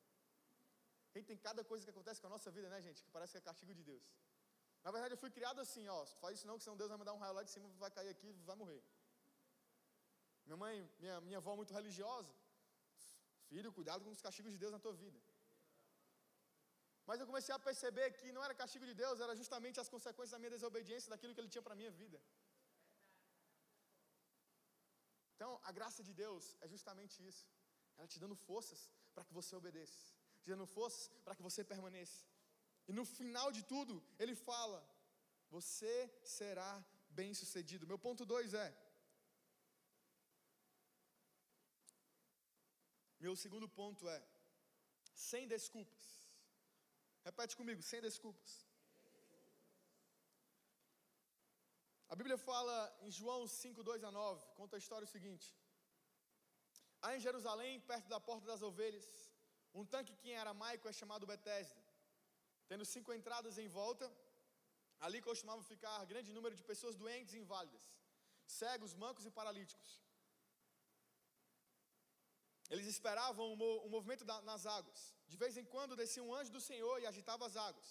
[1.12, 3.04] A gente tem cada coisa que acontece com a nossa vida, né, gente?
[3.06, 4.04] Que parece que é castigo de Deus.
[4.86, 6.00] Na verdade, eu fui criado assim, ó.
[6.24, 7.92] Faz isso não, que senão Deus vai me dar um raio lá de cima, vai
[7.98, 8.82] cair aqui vai morrer.
[10.48, 12.34] Minha mãe, minha, minha avó muito religiosa.
[13.50, 15.20] Filho, cuidado com os castigos de Deus na tua vida.
[17.10, 20.34] Mas eu comecei a perceber que não era castigo de Deus, era justamente as consequências
[20.34, 22.20] da minha desobediência, daquilo que Ele tinha para a minha vida.
[25.34, 27.48] Então, a graça de Deus é justamente isso.
[27.98, 28.82] Ela te dando forças
[29.16, 29.98] para que você obedeça,
[30.44, 32.20] te dando forças para que você permaneça.
[32.88, 34.80] E no final de tudo, ele fala:
[35.50, 35.96] Você
[36.38, 36.72] será
[37.10, 37.88] bem sucedido.
[37.88, 38.70] Meu ponto 2 é:
[43.20, 44.22] Meu segundo ponto é:
[45.16, 46.19] sem desculpas.
[47.28, 48.52] Repete comigo, sem desculpas.
[52.08, 55.48] A Bíblia fala em João 5, 2 a 9, conta a história o seguinte:
[57.02, 59.08] Há em Jerusalém, perto da porta das ovelhas,
[59.74, 61.82] um tanque que em aramaico é chamado Betesda,
[62.68, 64.12] tendo cinco entradas em volta,
[65.00, 67.84] ali costumavam ficar grande número de pessoas doentes e inválidas,
[68.46, 70.02] cegos, mancos e paralíticos.
[72.74, 75.00] Eles esperavam o movimento nas águas.
[75.32, 77.88] De vez em quando descia um anjo do Senhor e agitava as águas.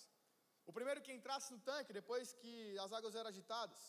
[0.71, 2.53] O primeiro que entrasse no tanque, depois que
[2.85, 3.81] as águas eram agitadas,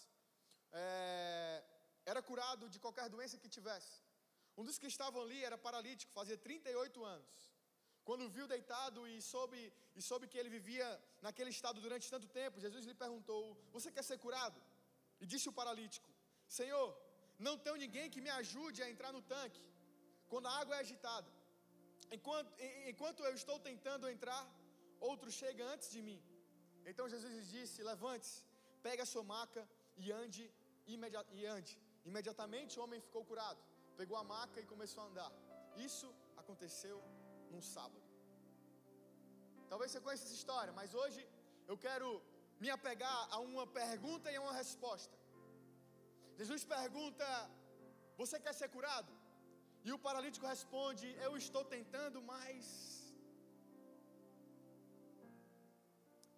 [0.71, 1.63] é,
[2.05, 3.95] era curado de qualquer doença que tivesse.
[4.57, 7.33] Um dos que estavam ali era paralítico, fazia 38 anos.
[8.07, 9.59] Quando viu deitado e soube,
[9.95, 10.87] e soube que ele vivia
[11.21, 13.39] naquele estado durante tanto tempo, Jesus lhe perguntou:
[13.75, 14.59] Você quer ser curado?
[15.21, 16.09] E disse o paralítico:
[16.47, 16.87] Senhor,
[17.37, 19.68] não tenho ninguém que me ajude a entrar no tanque
[20.31, 21.29] quando a água é agitada.
[22.15, 22.51] Enquanto,
[22.91, 24.43] enquanto eu estou tentando entrar,
[25.09, 26.19] outro chega antes de mim.
[26.89, 28.39] Então Jesus disse: Levante-se,
[28.87, 29.63] pegue a sua maca
[30.03, 30.43] e ande,
[30.95, 31.75] imedi e ande.
[32.11, 33.61] Imediatamente o homem ficou curado,
[33.99, 35.31] pegou a maca e começou a andar.
[35.87, 36.09] Isso
[36.41, 36.97] aconteceu
[37.51, 38.07] num sábado.
[39.71, 41.21] Talvez você conheça essa história, mas hoje
[41.67, 42.07] eu quero
[42.59, 45.15] me apegar a uma pergunta e a uma resposta.
[46.39, 47.27] Jesus pergunta:
[48.21, 49.18] Você quer ser curado?
[49.87, 52.65] E o paralítico responde: Eu estou tentando, mas.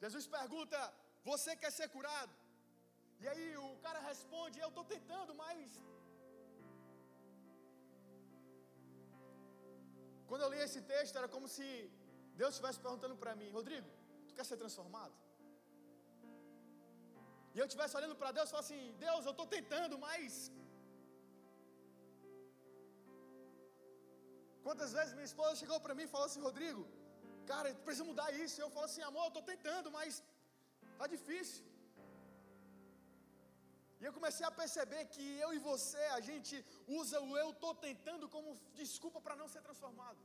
[0.03, 0.79] Jesus pergunta:
[1.29, 2.33] Você quer ser curado?
[3.23, 5.79] E aí o cara responde: Eu estou tentando, mas.
[10.29, 11.67] Quando eu li esse texto, era como se
[12.39, 13.89] Deus estivesse perguntando para mim: Rodrigo,
[14.27, 15.15] tu quer ser transformado?
[17.53, 20.31] E eu estivesse olhando para Deus e falasse assim: Deus, eu estou tentando, mas
[24.71, 26.81] Quantas vezes minha esposa chegou para mim e falou assim, Rodrigo,
[27.49, 28.55] cara, precisa mudar isso.
[28.63, 30.23] Eu falo assim, amor, eu estou tentando, mas
[30.99, 31.63] tá difícil.
[34.01, 36.55] E eu comecei a perceber que eu e você, a gente
[36.99, 40.21] usa o eu estou tentando como desculpa para não ser transformado.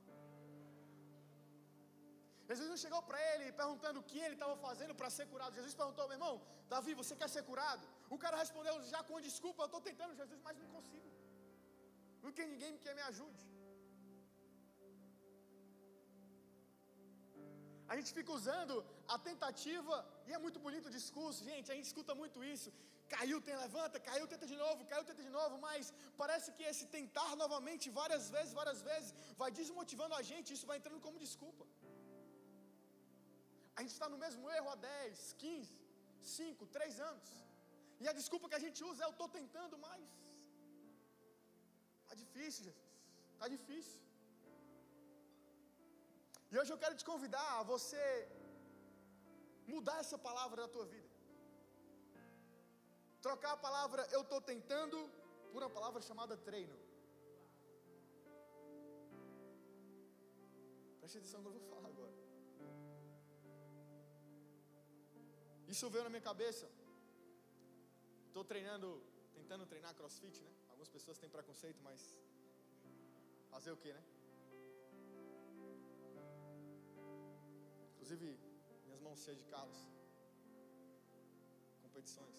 [2.51, 5.59] Jesus não chegou para ele perguntando o que ele estava fazendo para ser curado.
[5.61, 6.35] Jesus perguntou, meu irmão,
[6.75, 7.85] Davi, você quer ser curado?
[8.17, 11.11] O cara respondeu já com desculpa, eu estou tentando, Jesus, mas não consigo.
[12.25, 13.56] Não tem ninguém que me ajude.
[17.91, 18.75] A gente fica usando
[19.15, 19.95] a tentativa,
[20.29, 22.71] e é muito bonito o discurso, gente, a gente escuta muito isso.
[23.15, 26.87] Caiu, tem levanta, caiu, tenta de novo, caiu, tenta de novo, mas parece que esse
[26.97, 29.11] tentar novamente várias vezes, várias vezes,
[29.43, 31.65] vai desmotivando a gente, isso vai entrando como desculpa.
[33.77, 35.77] A gente está no mesmo erro há 10, 15,
[36.23, 37.31] 5, 3 anos.
[38.03, 40.03] E a desculpa que a gente usa é eu estou tentando, mas
[42.03, 42.91] está difícil, Jesus.
[43.35, 44.01] Está difícil.
[46.51, 48.03] E hoje eu quero te convidar a você
[49.75, 51.11] mudar essa palavra da tua vida.
[53.27, 54.99] trocar a palavra eu estou tentando
[55.53, 56.77] por uma palavra chamada treino.
[61.01, 62.15] Preste atenção no que eu vou falar agora.
[65.75, 66.67] Isso veio na minha cabeça.
[68.29, 68.89] Estou treinando,
[69.39, 70.53] tentando treinar crossfit, né?
[70.71, 72.01] Algumas pessoas têm preconceito, mas
[73.51, 74.03] fazer o que, né?
[78.07, 78.27] Inclusive,
[78.87, 79.79] minhas mãos cheias de calos.
[81.85, 82.37] Competições.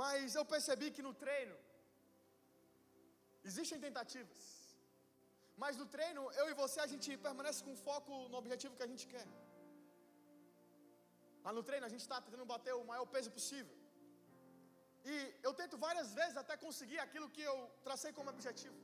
[0.00, 1.56] Mas eu percebi que no treino
[3.48, 4.40] existem tentativas.
[5.62, 8.92] Mas no treino, eu e você, a gente permanece com foco no objetivo que a
[8.92, 9.28] gente quer.
[11.46, 13.76] Lá no treino, a gente está tentando bater o maior peso possível.
[15.12, 15.16] E
[15.46, 18.78] eu tento várias vezes até conseguir aquilo que eu tracei como objetivo.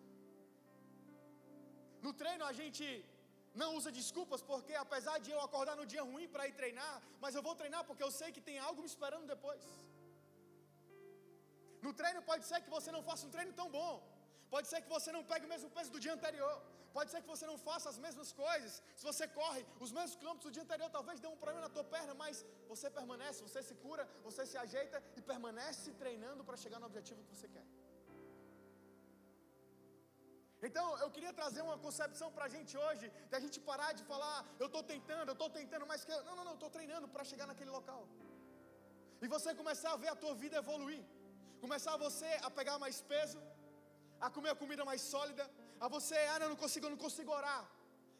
[2.06, 2.86] No treino, a gente
[3.62, 7.34] não usa desculpas, porque apesar de eu acordar no dia ruim para ir treinar, mas
[7.36, 9.64] eu vou treinar porque eu sei que tem algo me esperando depois.
[11.86, 13.94] No treino pode ser que você não faça um treino tão bom.
[14.54, 16.54] Pode ser que você não pegue o mesmo peso do dia anterior.
[16.96, 18.72] Pode ser que você não faça as mesmas coisas.
[18.98, 21.84] Se você corre os mesmos quilômetros do dia anterior, talvez dê um problema na tua
[21.94, 26.78] perna, mas você permanece, você se cura, você se ajeita e permanece treinando para chegar
[26.78, 27.66] no objetivo que você quer.
[30.68, 34.04] Então eu queria trazer uma concepção para a gente hoje, de a gente parar de
[34.10, 37.08] falar, eu estou tentando, eu estou tentando, mas que eu, não, não, não, estou treinando
[37.14, 38.02] para chegar naquele local.
[39.24, 41.02] E você começar a ver a tua vida evoluir,
[41.64, 43.40] começar você a pegar mais peso,
[44.26, 45.44] a comer a comida mais sólida,
[45.84, 47.62] a você, ah, não, não consigo, eu não consigo orar.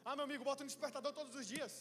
[0.07, 1.73] Ah, meu amigo, bota um despertador todos os dias.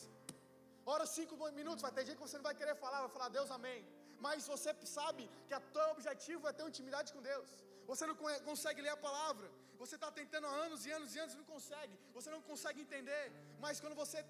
[0.95, 3.51] Ora cinco minutos, vai ter dia que você não vai querer falar, vai falar Deus
[3.59, 3.81] amém.
[4.27, 7.51] Mas você sabe que o teu objetivo é ter intimidade com Deus.
[7.91, 8.17] Você não
[8.51, 9.49] consegue ler a palavra.
[9.85, 11.95] Você está tentando há anos e anos e anos e não consegue.
[12.17, 13.25] Você não consegue entender.
[13.65, 14.21] Mas quando você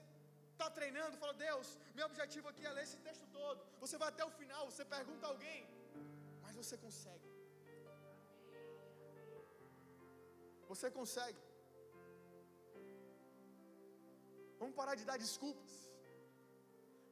[0.54, 3.60] está treinando, fala, Deus, meu objetivo aqui é ler esse texto todo.
[3.82, 5.60] Você vai até o final, você pergunta a alguém,
[6.42, 7.30] mas você consegue.
[10.72, 11.42] Você consegue.
[14.60, 15.72] Vamos parar de dar desculpas.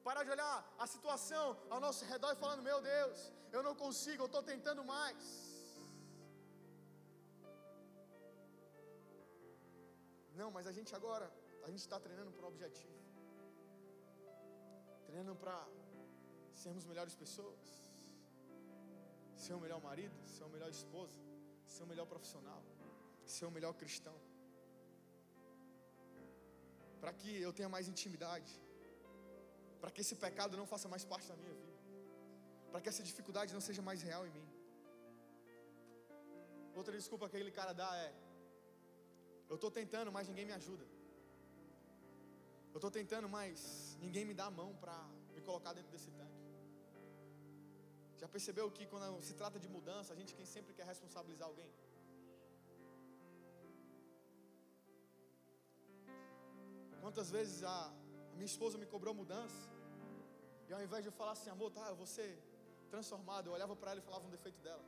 [0.09, 3.19] Parar de olhar a situação ao nosso redor e falando: Meu Deus,
[3.57, 5.52] eu não consigo, eu estou tentando mais.
[10.43, 11.27] Não, mas a gente agora,
[11.67, 12.99] a gente está treinando para um objetivo.
[15.09, 15.59] Treinando para
[16.65, 17.67] sermos melhores pessoas.
[19.45, 21.19] Ser o melhor marido, ser o melhor esposa,
[21.75, 22.63] ser o melhor profissional
[23.27, 24.15] ser o melhor cristão.
[27.01, 28.53] Para que eu tenha mais intimidade.
[29.81, 31.79] Para que esse pecado não faça mais parte da minha vida.
[32.71, 34.49] Para que essa dificuldade não seja mais real em mim.
[36.75, 38.11] Outra desculpa que aquele cara dá é:
[39.53, 40.85] Eu estou tentando, mas ninguém me ajuda.
[42.75, 44.97] Eu estou tentando, mas ninguém me dá a mão para
[45.35, 46.41] me colocar dentro desse tanque.
[48.21, 51.71] Já percebeu que quando se trata de mudança, a gente quem sempre quer responsabilizar alguém?
[57.05, 57.79] Quantas vezes a
[58.37, 59.63] minha esposa me cobrou mudança,
[60.69, 62.31] e ao invés de eu falar assim, amor, tá, eu vou ser
[62.95, 64.85] transformado, eu olhava para ela e falava um defeito dela.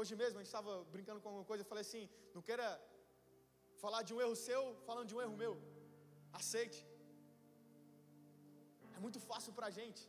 [0.00, 2.66] Hoje mesmo a gente estava brincando com alguma coisa, eu falei assim, não queira
[3.82, 5.54] falar de um erro seu falando de um erro meu.
[6.40, 6.80] Aceite.
[8.96, 10.02] É muito fácil para a gente.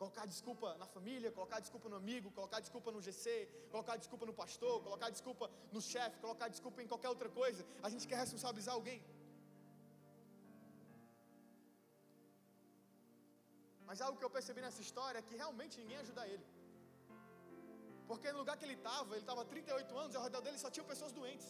[0.00, 3.26] Colocar desculpa na família, colocar desculpa no amigo, colocar desculpa no GC,
[3.74, 7.62] colocar desculpa no pastor, colocar desculpa no chefe, colocar desculpa em qualquer outra coisa.
[7.86, 9.00] A gente quer responsabilizar alguém.
[13.88, 16.44] Mas algo que eu percebi nessa história é que realmente ninguém ajuda ele.
[18.10, 20.70] Porque no lugar que ele estava, ele estava 38 anos e ao redor dele só
[20.74, 21.48] tinha pessoas doentes.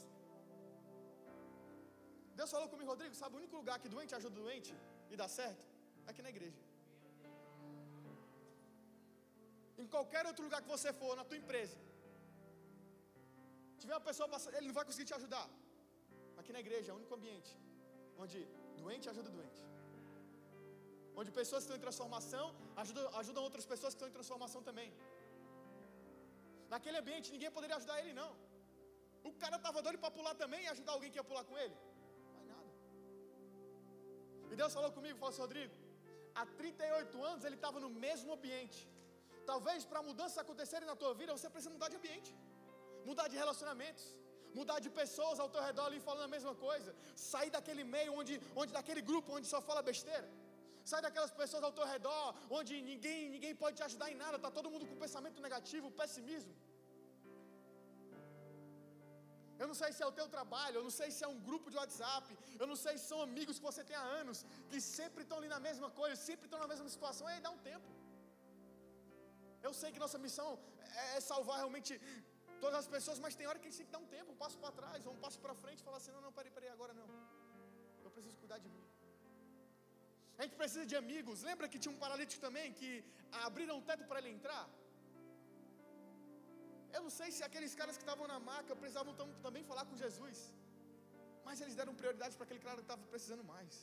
[2.39, 4.73] Deus falou comigo, Rodrigo, sabe o único lugar que doente ajuda doente
[5.13, 5.65] e dá certo?
[6.07, 6.61] É aqui na igreja.
[9.83, 11.79] Em qualquer outro lugar que você for, na tua empresa,
[13.83, 15.47] tiver uma pessoa passando, ele não vai conseguir te ajudar.
[16.41, 17.53] Aqui na igreja é o único ambiente
[18.23, 18.39] onde
[18.83, 19.61] doente ajuda doente.
[21.21, 22.47] Onde pessoas que estão em transformação
[22.83, 24.89] ajudam, ajudam outras pessoas que estão em transformação também.
[26.75, 28.31] Naquele ambiente ninguém poderia ajudar ele, não.
[29.29, 31.77] O cara estava doido para pular também e ajudar alguém que ia pular com ele.
[32.41, 32.71] É nada.
[34.51, 35.75] E Deus falou comigo, falou assim, Rodrigo,
[36.41, 38.81] há 38 anos ele estava no mesmo ambiente.
[39.51, 42.31] Talvez para mudanças acontecerem na tua vida, você precisa mudar de ambiente,
[43.09, 44.05] mudar de relacionamentos,
[44.59, 46.91] mudar de pessoas ao teu redor ali falando a mesma coisa,
[47.31, 50.29] sair daquele meio onde, onde daquele grupo onde só fala besteira.
[50.91, 52.27] Sai daquelas pessoas ao teu redor
[52.59, 56.55] onde ninguém, ninguém pode te ajudar em nada, tá todo mundo com pensamento negativo, pessimismo.
[59.61, 61.69] Eu não sei se é o teu trabalho, eu não sei se é um grupo
[61.73, 62.27] de WhatsApp,
[62.63, 64.39] eu não sei se são amigos que você tem há anos,
[64.71, 67.31] que sempre estão ali na mesma coisa, sempre estão na mesma situação.
[67.35, 67.89] Ei, dá um tempo.
[69.67, 70.49] Eu sei que nossa missão
[71.03, 71.95] é, é salvar realmente
[72.65, 74.41] todas as pessoas, mas tem hora que a gente tem que dar um tempo, um
[74.45, 76.71] passo para trás, ou um passo para frente e falar assim: não, não, peraí, peraí,
[76.77, 77.09] agora não.
[78.05, 78.85] Eu preciso cuidar de mim.
[80.39, 81.45] A gente precisa de amigos.
[81.51, 82.91] Lembra que tinha um paralítico também que
[83.47, 84.65] abriram um teto para ele entrar?
[86.97, 89.15] Eu não sei se aqueles caras que estavam na maca precisavam
[89.47, 90.39] também falar com Jesus,
[91.47, 93.75] mas eles deram prioridade para aquele cara que estava precisando mais.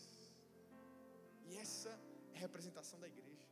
[1.49, 1.91] E essa
[2.33, 3.47] é a representação da igreja.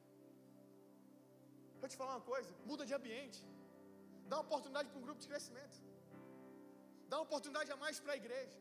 [1.81, 3.41] Vou te falar uma coisa: muda de ambiente,
[4.29, 5.77] dá uma oportunidade para um grupo de crescimento,
[7.09, 8.55] dá uma oportunidade a mais para a igreja,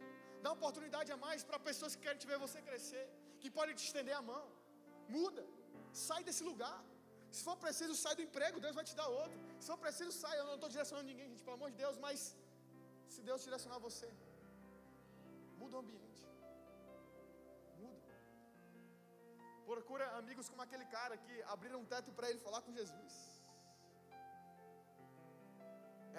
[0.45, 3.05] dá oportunidade a mais para pessoas que querem te ver você crescer,
[3.41, 4.45] que podem te estender a mão.
[5.17, 5.45] Muda,
[6.07, 6.79] sai desse lugar.
[7.37, 9.39] Se for preciso, sai do emprego, Deus vai te dar outro.
[9.61, 10.35] Se for preciso, sai.
[10.41, 12.19] Eu não estou direcionando ninguém, gente, pelo amor de Deus, mas
[13.15, 14.09] se Deus direcionar você,
[15.61, 16.23] muda o ambiente.
[17.83, 18.15] Muda.
[19.71, 23.15] Procura amigos como aquele cara que abriram um teto para ele falar com Jesus.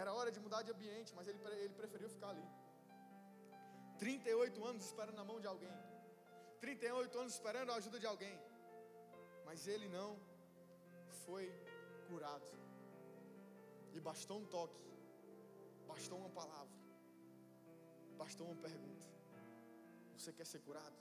[0.02, 2.48] Era hora de mudar de ambiente, mas ele, ele preferiu ficar ali.
[4.02, 5.76] 38 anos esperando na mão de alguém.
[6.60, 8.36] 38 anos esperando a ajuda de alguém.
[9.48, 10.10] Mas ele não
[11.24, 11.46] foi
[12.08, 12.52] curado.
[13.96, 14.82] E bastou um toque,
[15.92, 16.78] bastou uma palavra,
[18.22, 19.06] bastou uma pergunta.
[20.18, 20.98] Você quer ser curado?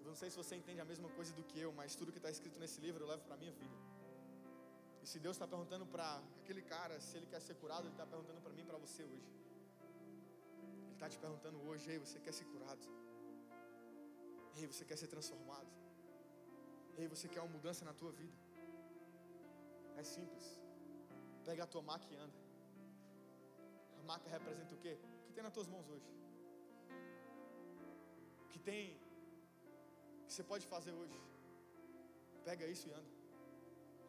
[0.00, 2.22] Eu não sei se você entende a mesma coisa do que eu, mas tudo que
[2.22, 3.78] está escrito nesse livro eu levo para a minha vida.
[5.02, 6.08] E se Deus está perguntando para
[6.40, 9.02] aquele cara se ele quer ser curado, Ele está perguntando para mim e para você
[9.02, 9.30] hoje.
[11.02, 12.84] Está te perguntando hoje, ei, você quer ser curado?
[14.56, 15.70] Ei, você quer ser transformado?
[16.96, 18.36] Ei, você quer uma mudança na tua vida?
[19.96, 20.46] É simples.
[21.44, 22.38] Pega a tua maca e anda.
[23.98, 24.96] A maca representa o quê?
[25.22, 26.08] O que tem nas tuas mãos hoje?
[28.44, 28.96] O que tem
[30.28, 31.20] que você pode fazer hoje?
[32.44, 33.12] Pega isso e anda.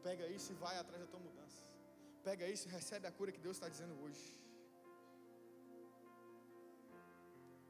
[0.04, 1.60] Pega isso e vai atrás da tua mudança.
[2.30, 4.43] Pega isso e recebe a cura que Deus está dizendo hoje.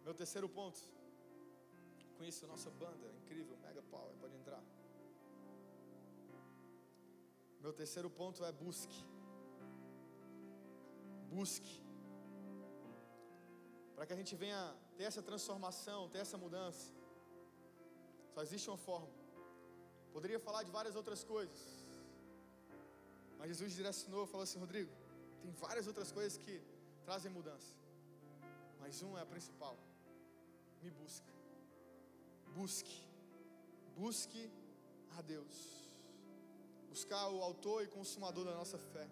[0.05, 0.81] Meu terceiro ponto.
[2.17, 4.63] Conheça a nossa banda, incrível, Mega Power, pode entrar.
[7.63, 8.99] Meu terceiro ponto é busque.
[11.29, 11.75] Busque.
[13.95, 14.61] Para que a gente venha
[14.97, 16.91] ter essa transformação, ter essa mudança.
[18.33, 19.09] Só existe uma forma.
[20.11, 21.61] Poderia falar de várias outras coisas.
[23.37, 24.91] Mas Jesus direcionou, falou assim: Rodrigo,
[25.41, 26.61] tem várias outras coisas que
[27.05, 27.71] trazem mudança.
[28.81, 29.77] Mas uma é a principal.
[30.83, 31.31] Me busca.
[32.55, 32.99] Busque.
[33.97, 34.49] Busque
[35.17, 35.83] a Deus
[36.93, 39.05] buscar o autor e consumador da nossa fé.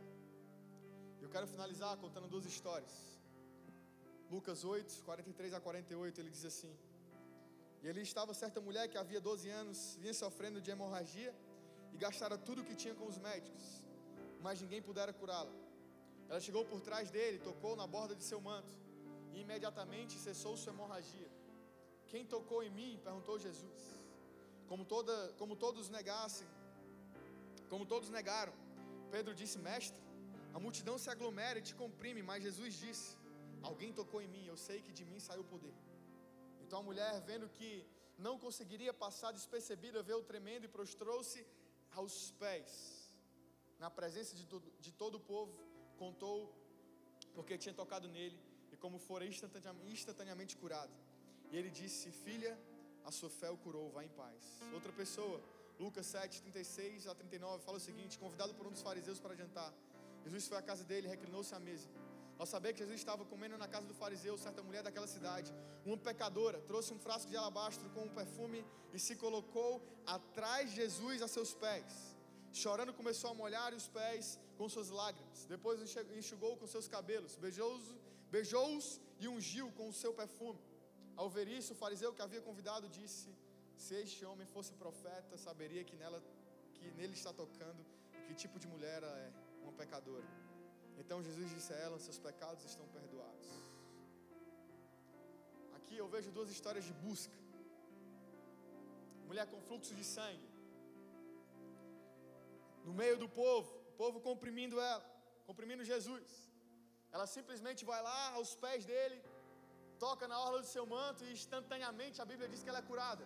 [1.24, 2.94] Eu quero finalizar contando duas histórias.
[4.34, 6.72] Lucas 8, 43 a 48, ele diz assim:
[7.82, 11.34] E ali estava certa mulher que havia 12 anos vinha sofrendo de hemorragia
[11.94, 13.66] e gastara tudo o que tinha com os médicos,
[14.46, 15.56] mas ninguém pudera curá-la.
[16.30, 18.78] Ela chegou por trás dele, tocou na borda de seu manto
[19.34, 21.30] e imediatamente cessou sua hemorragia.
[22.12, 23.00] Quem tocou em mim?
[23.08, 23.82] perguntou Jesus.
[24.70, 26.48] Como, toda, como todos negassem,
[27.72, 28.54] como todos negaram,
[29.16, 30.02] Pedro disse: Mestre,
[30.58, 33.08] a multidão se aglomera e te comprime, mas Jesus disse:
[33.70, 35.76] Alguém tocou em mim, eu sei que de mim saiu o poder.
[36.64, 37.72] Então a mulher, vendo que
[38.26, 41.40] não conseguiria passar despercebida, veio tremendo e prostrou-se
[42.00, 42.72] aos pés,
[43.84, 45.54] na presença de todo, de todo o povo,
[45.98, 46.38] contou
[47.36, 48.40] porque tinha tocado nele
[48.72, 50.94] e como fora instantaneamente curado.
[51.52, 52.58] E ele disse: Filha,
[53.04, 54.44] a sua fé o curou, vá em paz.
[54.74, 55.42] Outra pessoa
[55.80, 59.74] Lucas 7, 36 a 39 fala o seguinte: convidado por um dos fariseus para jantar,
[60.24, 61.90] Jesus foi à casa dele, reclinou-se à mesa.
[62.38, 65.54] Ao saber que Jesus estava comendo na casa do fariseu, certa mulher daquela cidade,
[65.86, 70.78] uma pecadora, trouxe um frasco de alabastro com um perfume e se colocou atrás de
[70.78, 72.16] Jesus a seus pés.
[72.52, 75.46] Chorando, começou a molhar os pés com suas lágrimas.
[75.46, 75.80] Depois
[76.22, 77.96] enxugou com seus cabelos, beijou-os
[78.32, 78.80] beijou
[79.20, 80.60] e ungiu com o seu perfume.
[81.22, 83.30] Ao ver isso, o fariseu que havia convidado disse:
[83.84, 86.20] se este homem fosse profeta, saberia que nela
[86.76, 87.82] que nele está tocando
[88.26, 89.32] que tipo de mulher ela é,
[89.64, 90.30] uma pecadora.
[91.02, 93.50] Então Jesus disse a ela: seus pecados estão perdoados.
[95.78, 97.38] Aqui eu vejo duas histórias de busca.
[99.30, 100.50] Mulher com fluxo de sangue.
[102.88, 105.06] No meio do povo, o povo comprimindo ela,
[105.50, 106.30] comprimindo Jesus.
[107.14, 109.20] Ela simplesmente vai lá aos pés dele,
[110.04, 113.24] toca na orla do seu manto e instantaneamente a Bíblia diz que ela é curada.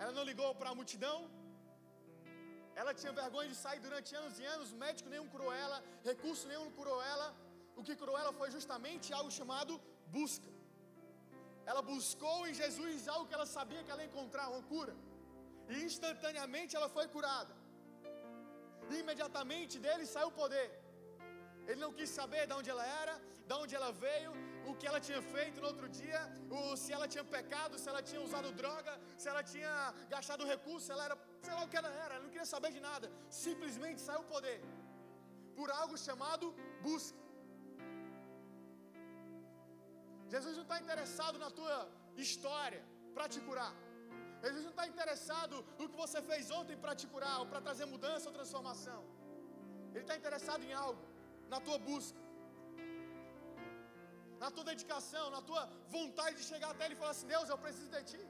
[0.00, 1.18] Ela não ligou para a multidão.
[2.80, 4.68] Ela tinha vergonha de sair durante anos e anos.
[4.84, 5.78] Médico nenhum curou ela.
[6.10, 7.28] Recurso nenhum curou ela.
[7.80, 9.74] o que curou ela foi justamente algo chamado
[10.16, 10.50] busca.
[11.70, 14.94] Ela buscou em Jesus algo que ela sabia que ela ia encontrar, uma cura.
[15.72, 17.54] E instantaneamente ela foi curada.
[18.92, 20.68] E imediatamente dele saiu o poder.
[21.68, 23.14] Ele não quis saber de onde ela era,
[23.50, 24.32] de onde ela veio,
[24.70, 26.20] o que ela tinha feito no outro dia,
[26.56, 29.72] o, se ela tinha pecado, se ela tinha usado droga, se ela tinha
[30.14, 32.70] gastado recurso, se ela era, sei lá o que ela era, ela não queria saber
[32.76, 33.06] de nada.
[33.46, 34.58] Simplesmente saiu o poder.
[35.58, 36.46] Por algo chamado
[36.86, 37.18] busca.
[40.34, 41.76] Jesus não está interessado na tua
[42.24, 42.82] história
[43.16, 43.74] para te curar.
[44.44, 47.86] Jesus não está interessado no que você fez ontem para te curar, ou para trazer
[47.94, 49.00] mudança ou transformação.
[49.92, 51.02] Ele está interessado em algo,
[51.52, 52.18] na tua busca,
[54.42, 55.62] na tua dedicação, na tua
[55.96, 58.22] vontade de chegar até Ele e falar assim: Deus, eu preciso de Ti.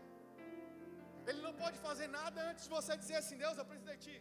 [1.28, 4.16] Ele não pode fazer nada antes de você dizer assim: Deus, eu preciso de Ti.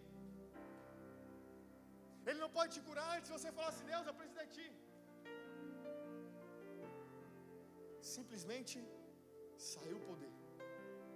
[2.28, 4.68] Ele não pode te curar antes de você falar assim: Deus, eu preciso de Ti.
[8.16, 8.78] Simplesmente
[9.72, 10.34] saiu o poder.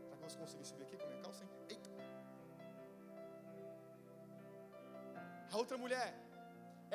[0.04, 1.44] Será que nós conseguimos subir aqui com a minha calça?
[1.44, 1.52] Hein?
[1.74, 1.90] Eita.
[5.54, 6.10] A outra mulher,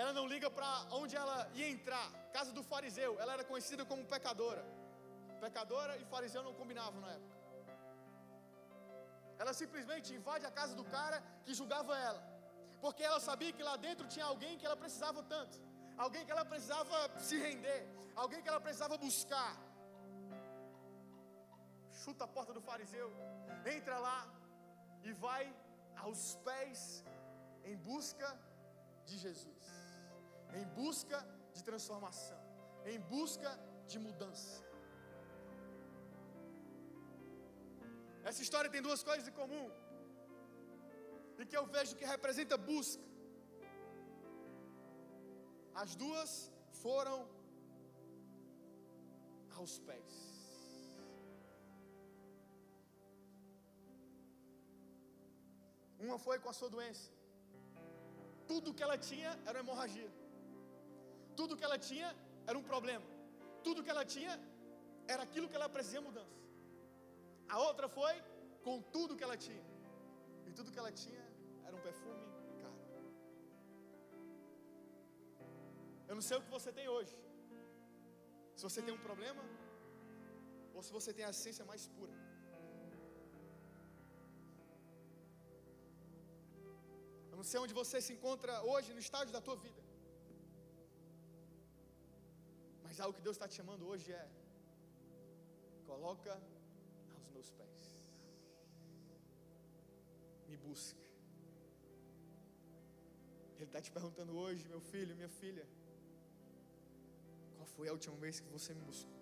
[0.00, 0.70] ela não liga para
[1.00, 2.06] onde ela ia entrar.
[2.36, 4.62] Casa do fariseu, ela era conhecida como pecadora.
[5.44, 7.36] Pecadora e fariseu não combinavam na época.
[9.40, 12.22] Ela simplesmente invade a casa do cara que julgava ela.
[12.84, 15.58] Porque ela sabia que lá dentro tinha alguém que ela precisava tanto.
[16.04, 16.96] Alguém que ela precisava
[17.28, 17.80] se render.
[18.22, 19.52] Alguém que ela precisava buscar.
[22.04, 23.10] Chuta a porta do fariseu.
[23.76, 24.20] Entra lá
[25.02, 25.44] e vai
[26.04, 26.80] aos pés
[27.64, 28.28] em busca
[29.08, 29.77] de Jesus.
[30.60, 31.18] Em busca
[31.54, 32.38] de transformação.
[32.84, 33.50] Em busca
[33.86, 34.64] de mudança.
[38.24, 39.68] Essa história tem duas coisas em comum.
[41.38, 43.02] E que eu vejo que representa busca.
[45.82, 46.30] As duas
[46.82, 47.18] foram
[49.56, 50.14] aos pés.
[56.06, 57.10] Uma foi com a sua doença.
[58.50, 60.10] Tudo que ela tinha era uma hemorragia.
[61.38, 62.08] Tudo que ela tinha
[62.48, 63.06] era um problema.
[63.66, 64.34] Tudo que ela tinha
[65.12, 66.38] era aquilo que ela precisava mudança.
[67.54, 68.14] A outra foi
[68.64, 69.64] com tudo que ela tinha.
[70.48, 71.24] E tudo que ela tinha
[71.66, 72.24] era um perfume
[72.62, 72.80] caro.
[76.10, 77.16] Eu não sei o que você tem hoje.
[78.58, 79.44] Se você tem um problema
[80.74, 82.16] ou se você tem a essência mais pura.
[87.30, 89.87] Eu não sei onde você se encontra hoje no estágio da tua vida.
[92.88, 94.24] Mas algo que Deus está te chamando hoje é
[95.90, 96.32] coloca
[97.16, 97.80] aos meus pés.
[100.48, 101.04] Me busca.
[103.56, 105.66] Ele está te perguntando hoje, meu filho, minha filha,
[107.56, 109.20] qual foi a última vez que você me buscou?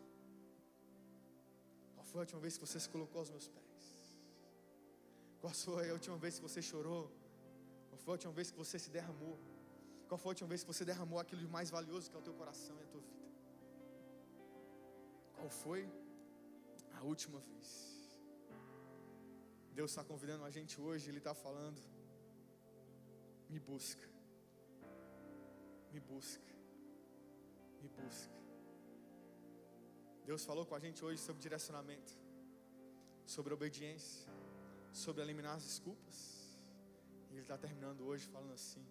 [1.94, 3.84] Qual foi a última vez que você se colocou aos meus pés?
[5.40, 7.04] Qual foi a última vez que você chorou?
[7.88, 9.36] Qual foi a última vez que você se derramou?
[10.08, 12.26] Qual foi a última vez que você derramou aquilo de mais valioso que é o
[12.28, 13.25] teu coração e a tua vida?
[15.36, 15.82] Qual foi
[16.98, 17.68] a última vez?
[19.78, 21.80] Deus está convidando a gente hoje, Ele está falando:
[23.50, 24.08] me busca,
[25.92, 26.52] me busca,
[27.82, 28.34] me busca.
[30.24, 32.12] Deus falou com a gente hoje sobre direcionamento,
[33.26, 34.28] sobre obediência,
[34.92, 36.18] sobre eliminar as desculpas.
[37.30, 38.84] E Ele está terminando hoje falando assim: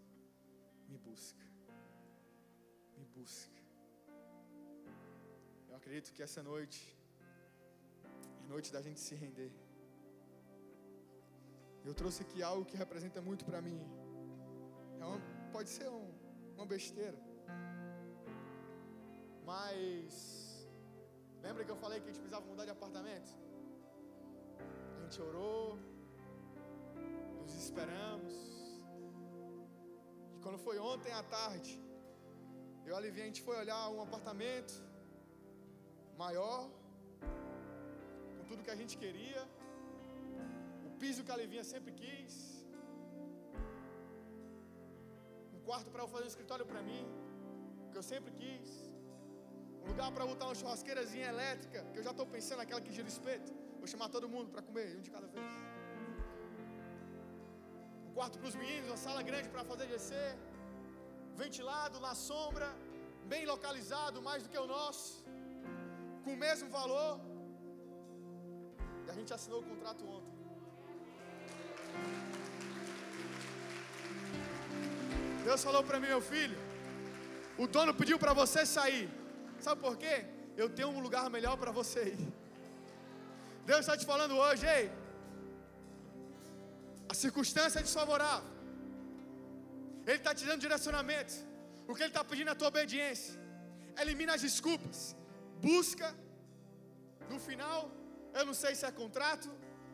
[0.88, 1.46] me busca,
[2.96, 3.65] me busca.
[5.76, 6.82] Eu acredito que essa noite
[8.42, 9.52] é noite da gente se render.
[11.88, 13.82] Eu trouxe aqui algo que representa muito para mim.
[15.02, 15.20] É uma,
[15.56, 16.06] pode ser um,
[16.56, 17.20] uma besteira.
[19.52, 20.14] Mas
[21.46, 23.34] lembra que eu falei que a gente precisava mudar de apartamento?
[24.96, 25.78] A gente orou,
[27.42, 28.34] nos esperamos.
[30.36, 31.76] E quando foi ontem à tarde,
[32.86, 34.76] eu aliviei, a gente foi olhar um apartamento
[36.24, 36.62] maior,
[38.38, 39.42] com tudo que a gente queria,
[40.88, 42.34] o piso que a Livinha sempre quis,
[45.56, 47.04] um quarto para eu fazer um escritório para mim,
[47.92, 48.70] que eu sempre quis,
[49.84, 53.08] um lugar para botar uma churrasqueirazinha elétrica, que eu já estou pensando naquela que gira
[53.16, 55.52] espeto, vou chamar todo mundo para comer, um de cada vez.
[58.08, 60.16] Um quarto para os meninos, uma sala grande para fazer GC,
[61.36, 62.70] ventilado, na sombra,
[63.34, 65.25] bem localizado, mais do que o nosso
[66.26, 67.14] com o mesmo valor.
[69.06, 70.34] E a gente assinou o contrato ontem.
[75.48, 76.58] Deus falou para mim, meu filho,
[77.64, 79.06] O dono pediu para você sair.
[79.66, 80.16] Sabe por quê?
[80.62, 82.34] Eu tenho um lugar melhor para você ir.
[83.70, 84.86] Deus está te falando hoje, ei.
[87.08, 88.50] A circunstância é desfavorável.
[90.06, 91.34] Ele está te dando direcionamento.
[91.88, 93.40] O que Ele está pedindo é a tua obediência.
[94.02, 95.16] Elimina as desculpas.
[95.62, 96.16] Busca.
[97.30, 97.92] No final,
[98.34, 99.50] eu não sei se é contrato.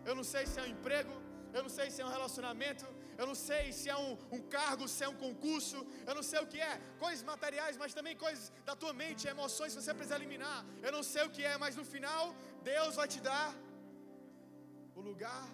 [0.05, 1.13] Eu não sei se é um emprego.
[1.53, 2.85] Eu não sei se é um relacionamento.
[3.21, 5.79] Eu não sei se é um, um cargo, se é um concurso.
[6.07, 6.73] Eu não sei o que é.
[7.03, 10.59] Coisas materiais, mas também coisas da tua mente, emoções que você precisa eliminar.
[10.81, 12.23] Eu não sei o que é, mas no final,
[12.63, 13.49] Deus vai te dar
[14.95, 15.45] o lugar,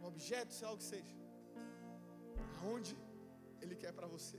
[0.00, 1.14] o objeto, sei lá o que seja.
[2.60, 2.96] Aonde
[3.62, 4.38] Ele quer para você.